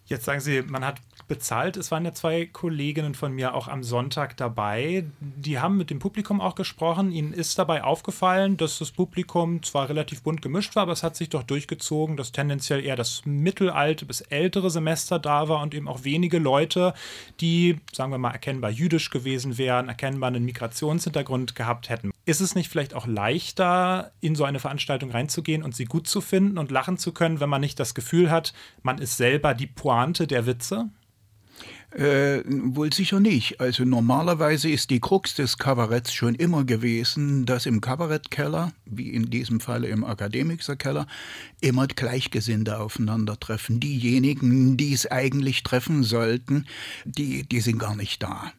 Jetzt 0.07 0.25
sagen 0.25 0.39
Sie, 0.39 0.61
man 0.61 0.85
hat 0.85 0.97
bezahlt. 1.27 1.77
Es 1.77 1.89
waren 1.89 2.05
ja 2.05 2.13
zwei 2.13 2.45
Kolleginnen 2.45 3.15
von 3.15 3.33
mir 3.33 3.55
auch 3.55 3.67
am 3.67 3.83
Sonntag 3.83 4.37
dabei. 4.37 5.05
Die 5.19 5.57
haben 5.57 5.77
mit 5.77 5.89
dem 5.89 5.97
Publikum 5.97 6.41
auch 6.41 6.53
gesprochen. 6.53 7.11
Ihnen 7.11 7.33
ist 7.33 7.57
dabei 7.57 7.83
aufgefallen, 7.83 8.57
dass 8.57 8.77
das 8.77 8.91
Publikum 8.91 9.63
zwar 9.63 9.89
relativ 9.89 10.21
bunt 10.21 10.43
gemischt 10.43 10.75
war, 10.75 10.83
aber 10.83 10.91
es 10.91 11.01
hat 11.01 11.15
sich 11.15 11.29
doch 11.29 11.41
durchgezogen, 11.41 12.17
dass 12.17 12.31
tendenziell 12.31 12.85
eher 12.85 12.95
das 12.95 13.23
mittelalte 13.25 14.05
bis 14.05 14.21
ältere 14.21 14.69
Semester 14.69 15.17
da 15.17 15.49
war 15.49 15.63
und 15.63 15.73
eben 15.73 15.87
auch 15.87 16.03
wenige 16.03 16.37
Leute, 16.37 16.93
die, 17.41 17.77
sagen 17.91 18.11
wir 18.11 18.19
mal, 18.19 18.31
erkennbar 18.31 18.69
jüdisch 18.69 19.09
gewesen 19.09 19.57
wären, 19.57 19.89
erkennbar 19.89 20.27
einen 20.27 20.45
Migrationshintergrund 20.45 21.55
gehabt 21.55 21.89
hätten. 21.89 22.11
Ist 22.25 22.41
es 22.41 22.55
nicht 22.55 22.69
vielleicht 22.69 22.95
auch 22.95 23.05
leichter, 23.05 24.11
in 24.19 24.35
so 24.35 24.45
eine 24.45 24.59
Veranstaltung 24.59 25.11
reinzugehen 25.11 25.61
und 25.61 25.75
sie 25.75 25.85
gut 25.85 26.07
zu 26.07 26.21
finden 26.21 26.57
und 26.57 26.71
lachen 26.71 26.97
zu 26.97 27.13
können, 27.13 27.39
wenn 27.39 27.49
man 27.49 27.61
nicht 27.61 27.79
das 27.79 27.93
Gefühl 27.93 28.31
hat, 28.31 28.53
man 28.81 28.97
ist 28.97 29.17
selber 29.17 29.53
die 29.53 29.67
Pointe 29.67 30.25
der 30.25 30.47
Witze? 30.47 30.89
Äh, 31.95 32.43
wohl 32.45 32.91
sicher 32.91 33.21
nicht. 33.21 33.61
Also 33.61 33.85
normalerweise 33.85 34.69
ist 34.69 34.89
die 34.89 34.99
Krux 34.99 35.35
des 35.35 35.57
Kabaretts 35.57 36.13
schon 36.13 36.35
immer 36.35 36.65
gewesen, 36.65 37.45
dass 37.45 37.65
im 37.65 37.79
Kabarettkeller, 37.79 38.73
wie 38.85 39.11
in 39.11 39.29
diesem 39.29 39.61
Fall 39.61 39.85
im 39.85 40.03
Akademikerkeller, 40.03 41.07
immer 41.61 41.87
Gleichgesinnte 41.87 42.79
aufeinandertreffen. 42.79 43.79
Diejenigen, 43.79 44.75
die 44.75 44.91
es 44.91 45.09
eigentlich 45.09 45.63
treffen 45.63 46.03
sollten, 46.03 46.65
die, 47.05 47.43
die 47.43 47.61
sind 47.61 47.79
gar 47.79 47.95
nicht 47.95 48.21
da. 48.21 48.51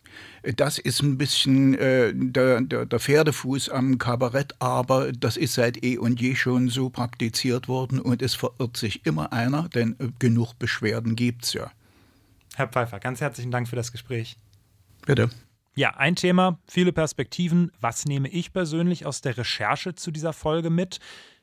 Das 0.55 0.79
ist 0.79 1.03
ein 1.03 1.19
bisschen 1.19 1.75
äh, 1.75 2.13
der, 2.15 2.63
der, 2.63 2.87
der, 2.87 3.01
Pferdefuß 3.01 3.69
am 3.69 3.99
Kabarett, 3.99 4.55
aber 4.61 5.13
das 5.13 5.37
ist 5.37 5.55
seit 5.55 5.85
eh 5.85 5.99
und 5.99 6.23
je 6.23 6.37
schon 6.37 6.71
so 6.71 6.89
praktiziert 6.89 7.69
worden 7.69 8.01
und 8.01 8.23
es 8.23 8.35
verirrt 8.35 8.79
sich 8.79 9.05
immer 9.05 9.33
einer, 9.35 9.69
denn 9.69 9.97
äh, 9.99 10.09
genug 10.19 10.55
Beschwerden 10.59 11.17
gibt 11.17 11.45
es 11.45 11.53
ja. 11.53 11.71
Herr 12.57 12.69
Pfeiffer, 12.69 13.01
ganz 13.01 13.21
herzlichen 13.21 13.51
Dank 13.51 13.69
für 13.69 13.77
das 13.77 13.93
Gespräch. 13.93 14.39
Bitte. 15.05 15.29
Ja, 15.75 15.91
ein 15.91 16.17
Thema, 16.17 16.59
viele 16.67 16.91
Perspektiven. 16.91 17.71
Was 17.83 18.07
nehme 18.07 18.29
ich 18.29 18.55
persönlich 18.55 19.05
aus 19.05 19.21
der 19.21 19.37
Recherche 19.37 19.95
zu 19.95 20.11
dieser 20.11 20.33
Folge 20.33 20.71
mit? 20.71 20.99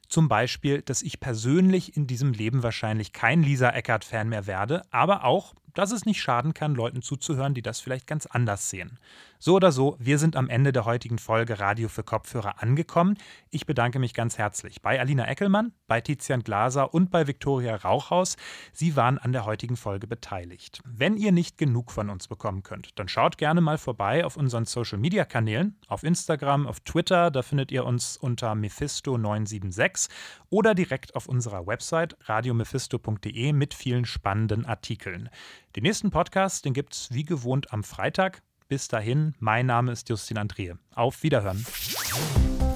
Zum 0.08 0.28
Beispiel, 0.28 0.82
dass 0.82 1.04
ich 1.04 1.20
persönlich 1.20 1.96
in 1.96 2.08
diesem 2.08 2.34
Leben 2.34 2.64
wahrscheinlich 2.64 3.14
kein 3.14 3.44
Lisa 3.44 3.70
Eckert-Fan 3.70 4.28
mehr 4.28 4.48
werde, 4.48 4.82
aber 4.90 5.24
auch, 5.24 5.54
dass 5.76 5.92
es 5.92 6.08
nicht 6.08 6.20
schaden 6.20 6.56
kann, 6.56 6.74
Leuten 6.74 7.04
zuzuhören, 7.04 7.54
die 7.54 7.62
das 7.62 7.80
vielleicht 7.80 8.08
ganz 8.08 8.26
anders 8.26 8.72
sehen. 8.72 8.98
So 9.46 9.56
oder 9.56 9.74
so, 9.74 9.98
wir 10.00 10.20
sind 10.20 10.38
am 10.38 10.48
Ende 10.48 10.72
der 10.72 10.86
heutigen 10.86 11.20
Folge 11.20 11.60
Radio 11.60 11.90
für 11.90 12.06
Kopfhörer 12.06 12.64
angekommen. 12.64 13.18
Ich 13.50 13.66
bedanke 13.66 14.00
mich 14.00 14.14
ganz 14.14 14.38
herzlich 14.38 14.82
bei 14.82 14.98
Alina 14.98 15.28
Eckelmann, 15.28 15.74
bei 15.86 16.00
Tizian 16.00 16.44
Glaser 16.44 16.94
und 16.94 17.12
bei 17.12 17.28
Viktoria 17.28 17.76
Rauchhaus. 17.76 18.38
Sie 18.72 18.96
waren 18.96 19.18
an 19.18 19.34
der 19.34 19.44
heutigen 19.44 19.76
Folge 19.76 20.08
beteiligt. 20.08 20.80
Wenn 20.86 21.18
ihr 21.18 21.34
nicht 21.34 21.58
genug 21.58 21.92
von 21.92 22.10
uns 22.10 22.30
bekommen 22.30 22.64
könnt, 22.64 22.98
dann 22.98 23.10
schaut 23.10 23.38
gerne 23.38 23.60
mal 23.60 23.78
vorbei 23.78 24.24
auf 24.24 24.38
unseren 24.38 24.64
Social 24.64 24.98
Media 24.98 25.26
Kanälen, 25.26 25.78
auf 25.90 26.04
Instagram, 26.04 26.66
auf 26.66 26.80
Twitter, 26.80 27.30
da 27.30 27.42
findet 27.42 27.70
ihr 27.70 27.84
uns 27.84 28.16
unter 28.16 28.54
Mephisto976 28.54 30.08
oder 30.52 30.74
direkt 30.74 31.16
auf 31.18 31.28
unserer 31.28 31.68
Website 31.68 32.16
radiomephisto.de 32.30 33.52
mit 33.52 33.74
vielen 33.74 34.06
spannenden 34.06 34.66
Artikeln. 34.66 35.28
Den 35.76 35.84
nächsten 35.84 36.12
Podcast, 36.12 36.64
den 36.64 36.72
gibt 36.72 36.94
es 36.94 37.10
wie 37.12 37.26
gewohnt 37.26 37.74
am 37.74 37.84
Freitag. 37.84 38.42
Bis 38.74 38.88
dahin, 38.88 39.36
mein 39.40 39.68
Name 39.68 39.92
ist 39.92 40.10
Justin 40.10 40.40
Andrehe. 40.40 40.80
Auf 40.96 41.22
Wiederhören. 41.22 41.64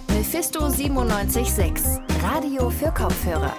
Mephisto 0.10 0.69
976, 0.69 1.99
Radio 2.21 2.69
für 2.69 2.91
Kopfhörer. 2.91 3.55